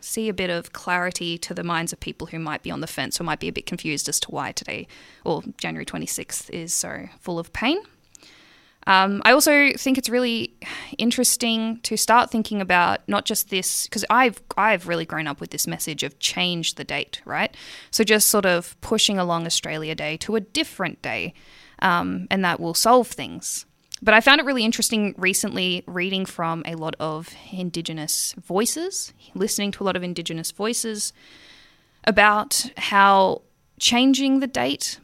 see 0.00 0.28
a 0.28 0.34
bit 0.34 0.50
of 0.50 0.72
clarity 0.72 1.38
to 1.38 1.54
the 1.54 1.62
minds 1.62 1.92
of 1.92 2.00
people 2.00 2.26
who 2.26 2.38
might 2.38 2.62
be 2.62 2.70
on 2.70 2.80
the 2.80 2.88
fence 2.88 3.20
or 3.20 3.24
might 3.24 3.38
be 3.38 3.48
a 3.48 3.52
bit 3.52 3.66
confused 3.66 4.08
as 4.08 4.18
to 4.18 4.30
why 4.30 4.50
today 4.50 4.88
or 5.24 5.42
January 5.56 5.86
26th 5.86 6.50
is 6.50 6.74
so 6.74 7.08
full 7.20 7.38
of 7.38 7.52
pain. 7.52 7.78
Um, 8.86 9.22
I 9.24 9.32
also 9.32 9.72
think 9.76 9.96
it's 9.96 10.08
really 10.08 10.54
interesting 10.98 11.80
to 11.82 11.96
start 11.96 12.30
thinking 12.30 12.60
about 12.60 13.00
not 13.08 13.24
just 13.24 13.50
this 13.50 13.86
because 13.86 14.04
I've 14.10 14.42
I've 14.56 14.88
really 14.88 15.04
grown 15.04 15.26
up 15.26 15.40
with 15.40 15.50
this 15.50 15.66
message 15.66 16.02
of 16.02 16.18
change 16.18 16.74
the 16.74 16.84
date, 16.84 17.20
right? 17.24 17.56
So 17.90 18.02
just 18.02 18.28
sort 18.28 18.46
of 18.46 18.80
pushing 18.80 19.18
along 19.18 19.46
Australia 19.46 19.94
Day 19.94 20.16
to 20.18 20.36
a 20.36 20.40
different 20.40 21.00
day, 21.00 21.34
um, 21.80 22.26
and 22.30 22.44
that 22.44 22.58
will 22.58 22.74
solve 22.74 23.08
things. 23.08 23.66
But 24.04 24.14
I 24.14 24.20
found 24.20 24.40
it 24.40 24.44
really 24.44 24.64
interesting 24.64 25.14
recently 25.16 25.84
reading 25.86 26.26
from 26.26 26.64
a 26.66 26.74
lot 26.74 26.96
of 26.98 27.28
Indigenous 27.52 28.34
voices, 28.44 29.12
listening 29.34 29.70
to 29.72 29.84
a 29.84 29.86
lot 29.86 29.94
of 29.94 30.02
Indigenous 30.02 30.50
voices 30.50 31.12
about 32.04 32.68
how 32.76 33.42
changing 33.78 34.40
the 34.40 34.48
date 34.48 34.98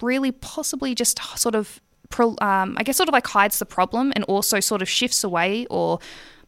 really 0.00 0.30
possibly 0.30 0.94
just 0.94 1.20
sort 1.36 1.54
of 1.54 1.80
um, 2.18 2.76
I 2.76 2.82
guess, 2.82 2.96
sort 2.96 3.08
of 3.08 3.12
like 3.12 3.26
hides 3.26 3.58
the 3.58 3.66
problem 3.66 4.12
and 4.14 4.24
also 4.24 4.60
sort 4.60 4.82
of 4.82 4.88
shifts 4.88 5.24
away 5.24 5.66
or 5.70 5.98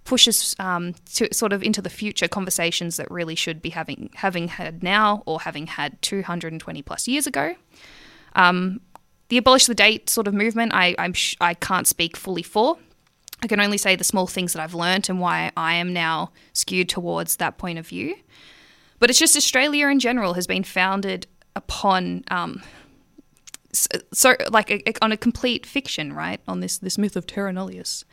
pushes 0.05 0.55
um, 0.59 0.95
to 1.14 1.33
sort 1.35 1.53
of 1.53 1.62
into 1.62 1.83
the 1.83 1.90
future 1.90 2.29
conversations 2.29 2.97
that 2.97 3.11
really 3.11 3.35
should 3.35 3.61
be 3.61 3.71
having 3.71 4.11
having 4.14 4.49
had 4.49 4.83
now 4.83 5.23
or 5.27 5.40
having 5.40 5.66
had 5.66 6.01
220 6.03 6.83
plus 6.83 7.09
years 7.09 7.27
ago. 7.27 7.55
Um, 8.35 8.81
the 9.29 9.38
abolish 9.38 9.66
the 9.66 9.75
date 9.75 10.09
sort 10.09 10.29
of 10.29 10.35
movement, 10.35 10.73
I 10.73 10.95
I'm 10.99 11.12
sh- 11.12 11.37
I 11.40 11.55
can't 11.55 11.87
speak 11.87 12.16
fully 12.16 12.42
for. 12.42 12.79
I 13.42 13.49
can 13.49 13.61
only 13.61 13.77
say 13.77 13.97
the 13.97 14.05
small 14.05 14.27
things 14.27 14.55
that 14.55 14.62
I've 14.62 14.75
learnt 14.75 15.09
and 15.09 15.21
why 15.21 15.53
I 15.57 15.75
am 15.75 15.92
now 15.92 16.33
skewed 16.55 16.88
towards 16.88 17.37
that 17.37 17.59
point 17.59 17.79
of 17.79 17.87
view. 17.87 18.16
But 18.99 19.11
it's 19.11 19.19
just 19.19 19.37
Australia 19.37 19.88
in 19.88 20.01
general 20.01 20.35
has 20.35 20.47
been 20.47 20.64
founded 20.64 21.27
upon 21.55 22.25
um, 22.29 22.62
so 24.12 24.37
like 24.51 24.71
a, 24.71 24.89
a, 24.89 24.95
on 25.03 25.12
a 25.12 25.17
complete 25.17 25.67
fiction, 25.67 26.12
right? 26.12 26.41
On 26.49 26.61
this 26.61 26.79
this 26.79 26.99
myth 26.99 27.17
of 27.17 27.27
Terra 27.27 27.53
Nullius. 27.53 28.05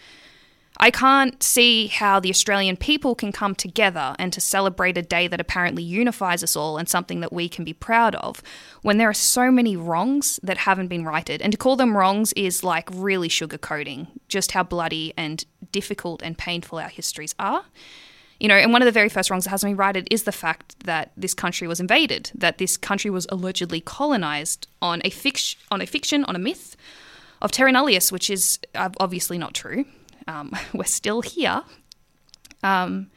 I 0.78 0.90
can't 0.90 1.42
see 1.44 1.88
how 1.88 2.20
the 2.20 2.32
Australian 2.32 2.78
people 2.78 3.14
can 3.14 3.32
come 3.32 3.54
together 3.54 4.16
and 4.18 4.34
to 4.34 4.42
celebrate 4.42 4.98
a 4.98 5.04
day 5.04 5.28
that 5.28 5.40
apparently 5.40 5.84
unifies 5.84 6.44
us 6.44 6.56
all 6.56 6.78
and 6.78 6.90
something 6.90 7.20
that 7.20 7.32
we 7.32 7.48
can 7.48 7.64
be 7.64 7.74
proud 7.74 8.16
of 8.16 8.42
when 8.82 8.98
there 8.98 9.10
are 9.10 9.14
so 9.14 9.52
many 9.52 9.78
wrongs 9.78 10.40
that 10.42 10.58
haven't 10.58 10.88
been 10.88 11.06
righted. 11.06 11.42
And 11.42 11.52
to 11.52 11.58
call 11.58 11.76
them 11.76 11.96
wrongs 11.96 12.34
is 12.34 12.64
like 12.64 12.90
really 12.92 13.30
sugarcoating 13.30 14.08
just 14.28 14.54
how 14.54 14.64
bloody 14.64 15.14
and 15.16 15.46
difficult 15.72 16.24
and 16.24 16.38
painful 16.38 16.80
our 16.80 16.90
histories 16.90 17.36
are. 17.38 17.66
You 18.40 18.48
know, 18.48 18.56
and 18.56 18.74
one 18.74 18.82
of 18.82 18.86
the 18.86 18.92
very 18.92 19.10
first 19.10 19.30
wrongs 19.30 19.46
that 19.46 19.52
hasn't 19.52 19.70
been 19.70 19.78
righted 19.78 20.08
is 20.12 20.24
the 20.24 20.32
fact 20.32 20.76
that 20.86 21.12
this 21.16 21.34
country 21.34 21.68
was 21.68 21.80
invaded, 21.80 22.32
that 22.36 22.58
this 22.58 22.78
country 22.78 23.10
was 23.10 23.26
allegedly 23.30 23.80
colonized 23.80 24.68
on 24.82 25.02
a 25.06 25.10
fiction, 25.10 25.60
on 25.72 25.82
a 25.82 25.86
fiction, 25.86 26.24
on 26.26 26.36
a 26.36 26.40
myth 26.40 26.76
of 27.42 27.52
terra 27.52 27.72
nullius, 27.72 28.12
which 28.12 28.30
is 28.30 28.60
obviously 28.76 29.38
not 29.38 29.54
true. 29.54 29.86
Um, 30.28 30.52
we're 30.74 30.84
still 30.86 31.22
here. 31.22 31.64
Um, 32.64 33.12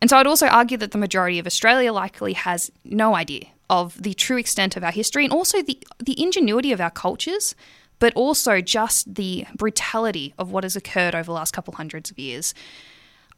and 0.00 0.10
so 0.10 0.16
I'd 0.16 0.26
also 0.26 0.48
argue 0.48 0.76
that 0.78 0.90
the 0.90 0.98
majority 0.98 1.38
of 1.38 1.46
Australia 1.46 1.92
likely 1.92 2.32
has 2.32 2.72
no 2.84 3.14
idea 3.14 3.46
of 3.70 4.02
the 4.02 4.14
true 4.14 4.36
extent 4.36 4.76
of 4.76 4.82
our 4.82 4.90
history 4.90 5.24
and 5.24 5.32
also 5.32 5.62
the, 5.62 5.78
the 5.98 6.20
ingenuity 6.20 6.72
of 6.72 6.80
our 6.80 6.90
cultures, 6.90 7.54
but 8.00 8.12
also 8.14 8.60
just 8.60 9.14
the 9.14 9.46
brutality 9.54 10.34
of 10.36 10.50
what 10.50 10.64
has 10.64 10.74
occurred 10.74 11.14
over 11.14 11.26
the 11.26 11.32
last 11.32 11.52
couple 11.52 11.72
hundreds 11.74 12.10
of 12.10 12.18
years. 12.18 12.52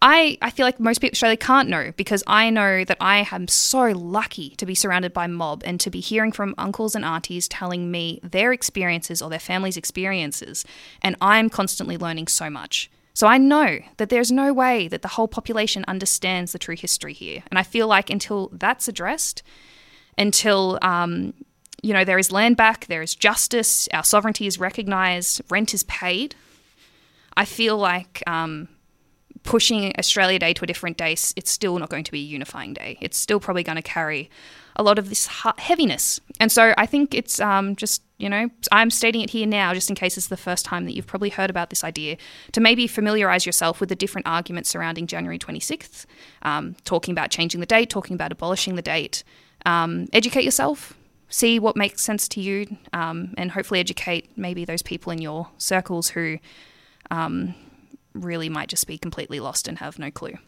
I, 0.03 0.37
I 0.43 0.51
feel 0.51 0.67
like 0.67 0.81
most 0.81 0.99
people 0.99 1.09
in 1.09 1.15
Australia 1.15 1.37
can't 1.37 1.69
know 1.69 1.93
because 1.97 2.23
I 2.27 2.51
know 2.51 2.85
that 2.85 2.99
I 3.01 3.27
am 3.31 3.49
so 3.49 3.85
lucky 3.87 4.51
to 4.57 4.67
be 4.67 4.75
surrounded 4.75 5.13
by 5.13 5.27
mob 5.27 5.63
and 5.65 5.81
to 5.81 5.91
be 5.91 6.01
hearing 6.01 6.33
from 6.33 6.55
uncles 6.59 6.95
and 6.95 7.05
aunties 7.05 7.49
telling 7.49 7.91
me 7.91 8.21
their 8.23 8.53
experiences 8.53 9.23
or 9.23 9.31
their 9.31 9.39
family's 9.39 9.77
experiences. 9.77 10.65
And 11.03 11.17
I'm 11.21 11.49
constantly 11.49 11.97
learning 11.97 12.29
so 12.29 12.51
much. 12.51 12.91
So 13.15 13.29
I 13.29 13.39
know 13.39 13.79
that 13.97 14.09
there's 14.09 14.33
no 14.33 14.53
way 14.53 14.89
that 14.89 15.03
the 15.03 15.09
whole 15.09 15.29
population 15.29 15.85
understands 15.87 16.53
the 16.53 16.59
true 16.59 16.77
history 16.77 17.13
here. 17.13 17.45
And 17.49 17.59
I 17.59 17.63
feel 17.63 17.87
like 17.87 18.11
until 18.11 18.51
that's 18.53 18.89
addressed, 18.89 19.43
until 20.19 20.79
um, 20.83 21.33
you 21.81 21.93
know 21.93 22.05
there 22.05 22.19
is 22.19 22.33
land 22.33 22.57
back, 22.57 22.87
there 22.87 23.03
is 23.03 23.15
justice, 23.15 23.89
our 23.93 24.03
sovereignty 24.03 24.49
is 24.49 24.59
recognised, 24.59 25.43
rent 25.49 25.73
is 25.73 25.85
paid. 25.85 26.35
I 27.37 27.45
feel 27.45 27.77
like 27.77 28.23
um, 28.27 28.69
pushing 29.45 29.93
Australia 29.99 30.39
Day 30.39 30.53
to 30.55 30.65
a 30.65 30.67
different 30.67 30.97
day, 30.97 31.13
it's 31.13 31.51
still 31.51 31.79
not 31.79 31.91
going 31.91 32.05
to 32.05 32.11
be 32.11 32.21
a 32.21 32.25
unifying 32.25 32.75
day. 32.75 32.99
It's 33.01 33.17
still 33.17 33.39
probably 33.39 33.63
going 33.63 33.77
to 33.77 33.83
carry 33.83 34.29
a 34.77 34.83
lot 34.83 34.99
of 34.99 35.09
this 35.09 35.29
heaviness. 35.59 36.19
And 36.41 36.51
so 36.51 36.75
I 36.77 36.87
think 36.87 37.15
it's 37.15 37.39
um, 37.39 37.77
just, 37.77 38.03
you 38.19 38.29
know, 38.29 38.49
I'm 38.73 38.91
stating 38.91 39.21
it 39.21 39.31
here 39.31 39.47
now 39.47 39.73
just 39.73 39.89
in 39.89 39.95
case 39.95 40.17
it's 40.17 40.27
the 40.27 40.37
first 40.37 40.65
time 40.65 40.87
that 40.87 40.95
you've 40.95 41.07
probably 41.07 41.29
heard 41.29 41.51
about 41.51 41.71
this 41.71 41.85
idea, 41.85 42.17
to 42.53 42.61
maybe 42.61 42.87
familiarise 42.87 43.47
yourself 43.47 43.79
with 43.81 43.91
the 43.91 43.95
different 43.95 44.27
arguments 44.27 44.71
surrounding 44.71 45.07
January 45.07 45.39
26th, 45.39 46.07
um, 46.43 46.75
talking 46.85 47.13
about 47.13 47.31
changing 47.31 47.61
the 47.61 47.67
date, 47.67 47.91
talking 47.91 48.15
about 48.15 48.33
abolishing 48.33 48.75
the 48.75 48.83
date. 48.83 49.23
Um, 49.67 50.09
educate 50.13 50.45
yourself, 50.45 50.95
see 51.29 51.59
what 51.59 51.77
makes 51.77 52.03
sense 52.03 52.27
to 52.29 52.41
you, 52.41 52.77
um, 52.93 53.35
and 53.37 53.53
hopefully 53.53 53.79
educate 53.79 54.37
maybe 54.37 54.65
those 54.65 54.83
people 54.83 55.13
in 55.13 55.21
your 55.21 55.49
circles 55.59 56.09
who 56.09 56.39
um, 57.11 57.55
really 58.15 58.49
might 58.49 58.69
just 58.69 58.87
be 58.87 58.99
completely 58.99 59.41
lost 59.41 59.69
and 59.69 59.79
have 59.79 59.99
no 59.99 60.11
clue. 60.11 60.39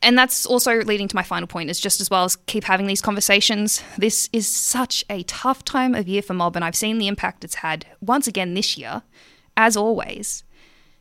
And 0.00 0.16
that's 0.16 0.46
also 0.46 0.76
leading 0.84 1.08
to 1.08 1.16
my 1.16 1.22
final 1.22 1.48
point 1.48 1.70
is 1.70 1.80
just 1.80 2.00
as 2.00 2.10
well 2.10 2.24
as 2.24 2.36
keep 2.36 2.64
having 2.64 2.86
these 2.86 3.02
conversations. 3.02 3.82
This 3.96 4.28
is 4.32 4.46
such 4.46 5.04
a 5.10 5.24
tough 5.24 5.64
time 5.64 5.94
of 5.94 6.06
year 6.06 6.22
for 6.22 6.34
mob, 6.34 6.54
and 6.54 6.64
I've 6.64 6.76
seen 6.76 6.98
the 6.98 7.08
impact 7.08 7.44
it's 7.44 7.56
had 7.56 7.86
once 8.00 8.28
again 8.28 8.54
this 8.54 8.78
year, 8.78 9.02
as 9.56 9.76
always. 9.76 10.44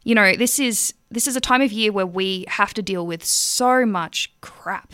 You 0.04 0.16
know, 0.16 0.34
this 0.34 0.58
is 0.58 0.94
this 1.12 1.28
is 1.28 1.36
a 1.36 1.42
time 1.42 1.62
of 1.62 1.72
year 1.72 1.92
where 1.92 2.08
we 2.08 2.46
have 2.48 2.74
to 2.74 2.82
deal 2.82 3.06
with 3.06 3.24
so 3.24 3.86
much 3.86 4.34
crap 4.42 4.94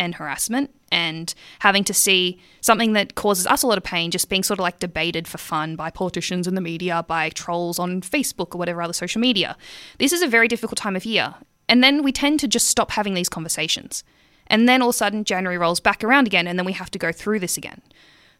and 0.00 0.14
harassment 0.14 0.74
and 0.90 1.34
having 1.60 1.84
to 1.84 1.94
see 1.94 2.40
something 2.62 2.94
that 2.94 3.14
causes 3.14 3.46
us 3.46 3.62
a 3.62 3.66
lot 3.66 3.78
of 3.78 3.84
pain 3.84 4.10
just 4.10 4.30
being 4.30 4.42
sort 4.42 4.58
of 4.58 4.62
like 4.62 4.80
debated 4.80 5.28
for 5.28 5.38
fun 5.38 5.76
by 5.76 5.90
politicians 5.90 6.48
in 6.48 6.54
the 6.54 6.60
media, 6.60 7.04
by 7.06 7.28
trolls 7.28 7.78
on 7.78 8.00
Facebook 8.00 8.54
or 8.54 8.58
whatever 8.58 8.82
other 8.82 8.94
social 8.94 9.20
media. 9.20 9.56
This 9.98 10.12
is 10.12 10.22
a 10.22 10.26
very 10.26 10.48
difficult 10.48 10.78
time 10.78 10.96
of 10.96 11.04
year. 11.04 11.34
And 11.68 11.84
then 11.84 12.02
we 12.02 12.12
tend 12.12 12.40
to 12.40 12.48
just 12.48 12.66
stop 12.66 12.92
having 12.92 13.14
these 13.14 13.28
conversations. 13.28 14.02
And 14.48 14.68
then 14.68 14.82
all 14.82 14.88
of 14.88 14.94
a 14.94 14.98
sudden, 14.98 15.22
January 15.22 15.58
rolls 15.58 15.78
back 15.78 16.02
around 16.02 16.26
again, 16.26 16.48
and 16.48 16.58
then 16.58 16.66
we 16.66 16.72
have 16.72 16.90
to 16.90 16.98
go 16.98 17.12
through 17.12 17.38
this 17.38 17.56
again. 17.56 17.82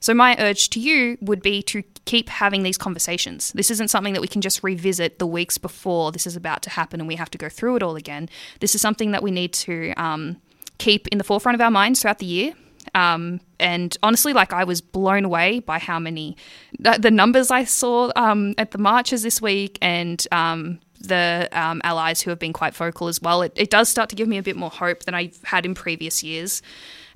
So, 0.01 0.13
my 0.15 0.35
urge 0.41 0.71
to 0.71 0.81
you 0.81 1.19
would 1.21 1.41
be 1.41 1.63
to 1.65 1.85
keep 2.07 2.31
having 2.31 2.65
these 2.65 2.79
conversations. 2.79 3.53
This 3.53 3.71
isn't 3.71 3.89
something 3.89 4.15
that 4.15 4.23
we 4.23 4.27
can 4.27 4.41
just 4.41 4.65
revisit 4.65 5.21
the 5.21 5.27
weeks 5.27 5.59
before 5.59 6.11
this 6.11 6.27
is 6.27 6.35
about 6.35 6.63
to 6.63 6.71
happen 6.71 7.01
and 7.01 7.07
we 7.07 7.17
have 7.17 7.31
to 7.31 7.39
go 7.39 7.49
through 7.49 7.77
it 7.77 7.83
all 7.83 7.95
again. 7.95 8.29
This 8.59 8.75
is 8.75 8.81
something 8.81 9.13
that 9.13 9.23
we 9.23 9.31
need 9.31 9.53
to 9.53 9.93
um, 9.97 10.41
keep 10.81 11.07
in 11.09 11.19
the 11.19 11.25
forefront 11.25 11.55
of 11.55 11.61
our 11.61 11.71
minds 11.71 12.01
throughout 12.01 12.19
the 12.19 12.27
year. 12.27 12.55
Um, 12.95 13.41
and 13.61 13.97
honestly, 14.03 14.33
like 14.33 14.53
I 14.53 14.65
was 14.65 14.81
blown 14.81 15.25
away 15.25 15.61
by 15.61 15.79
how 15.79 15.99
many 15.99 16.37
the 16.79 17.11
numbers 17.11 17.51
I 17.51 17.65
saw 17.65 18.11
um, 18.17 18.55
at 18.59 18.73
the 18.73 18.79
marches 18.79 19.23
this 19.23 19.41
week, 19.41 19.79
and 19.81 20.27
um, 20.33 20.81
the 21.01 21.49
um, 21.53 21.81
allies 21.85 22.21
who 22.21 22.31
have 22.31 22.39
been 22.39 22.53
quite 22.53 22.75
vocal 22.75 23.09
as 23.09 23.21
well. 23.21 23.43
It, 23.43 23.53
it 23.57 23.71
does 23.71 23.89
start 23.89 24.11
to 24.11 24.17
give 24.17 24.29
me 24.29 24.39
a 24.39 24.43
bit 24.43 24.57
more 24.57 24.71
hope 24.71 25.05
than 25.05 25.15
I've 25.15 25.39
had 25.45 25.65
in 25.65 25.75
previous 25.75 26.23
years. 26.23 26.63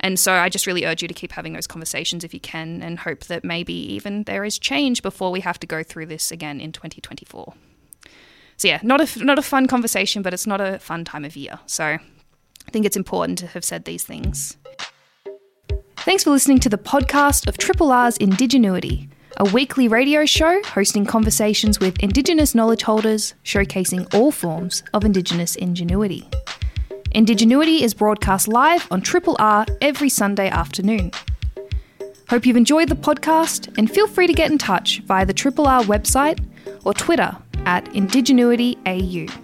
And 0.01 0.19
so 0.19 0.33
I 0.33 0.49
just 0.49 0.67
really 0.67 0.85
urge 0.85 1.03
you 1.03 1.09
to 1.09 1.15
keep 1.15 1.33
having 1.33 1.55
those 1.55 1.67
conversations 1.67 2.25
if 2.25 2.35
you 2.35 2.41
can 2.41 2.83
and 2.83 2.99
hope 2.99 3.25
that 3.25 3.45
maybe 3.45 3.73
even 3.73 4.25
there 4.25 4.45
is 4.45 4.59
change 4.59 5.03
before 5.03 5.31
we 5.31 5.41
have 5.41 5.59
to 5.61 5.67
go 5.67 5.83
through 5.83 6.07
this 6.07 6.31
again 6.31 6.61
in 6.61 6.73
2024. 6.73 7.55
So 8.57 8.69
yeah, 8.69 8.81
not 8.83 9.01
a 9.01 9.25
not 9.25 9.39
a 9.39 9.43
fun 9.43 9.67
conversation, 9.67 10.23
but 10.23 10.33
it's 10.33 10.47
not 10.47 10.61
a 10.61 10.79
fun 10.79 11.05
time 11.05 11.25
of 11.25 11.37
year. 11.37 11.59
So 11.67 11.99
I 12.67 12.71
think 12.71 12.87
it's 12.87 12.97
important 12.97 13.39
to 13.39 13.47
have 13.49 13.65
said 13.65 13.85
these 13.85 14.05
things. 14.05 14.57
Thanks 15.99 16.25
for 16.25 16.31
listening 16.31 16.59
to 16.61 16.69
the 16.69 16.79
podcast 16.79 17.47
of 17.47 17.57
Triple 17.57 17.91
R's 17.91 18.19
Indigenuity, 18.19 19.09
a 19.39 19.45
weekly 19.45 19.89
radio 19.89 20.27
show 20.27 20.63
hosting 20.65 21.07
conversations 21.07 21.81
with 21.81 21.99
Indigenous 22.01 22.55
knowledge 22.55 22.83
holders, 22.83 23.35
showcasing 23.45 24.13
all 24.15 24.31
forms 24.31 24.83
of 24.93 25.05
Indigenous 25.05 25.57
ingenuity. 25.57 26.29
Indigenuity 27.13 27.83
is 27.83 27.95
broadcast 27.95 28.49
live 28.49 28.87
on 28.91 29.01
Triple 29.01 29.37
R 29.39 29.65
every 29.81 30.09
Sunday 30.09 30.49
afternoon. 30.49 31.11
Hope 32.29 32.45
you've 32.45 32.57
enjoyed 32.57 32.89
the 32.89 32.97
podcast 32.97 33.73
and 33.79 33.91
feel 33.91 34.09
free 34.09 34.27
to 34.27 34.33
get 34.33 34.51
in 34.51 34.59
touch 34.59 35.01
via 35.07 35.25
the 35.25 35.33
Triple 35.33 35.67
R 35.67 35.83
website 35.83 36.45
or 36.85 36.93
Twitter 36.93 37.37
at 37.67 37.85
IndigenuityAU. 37.87 39.44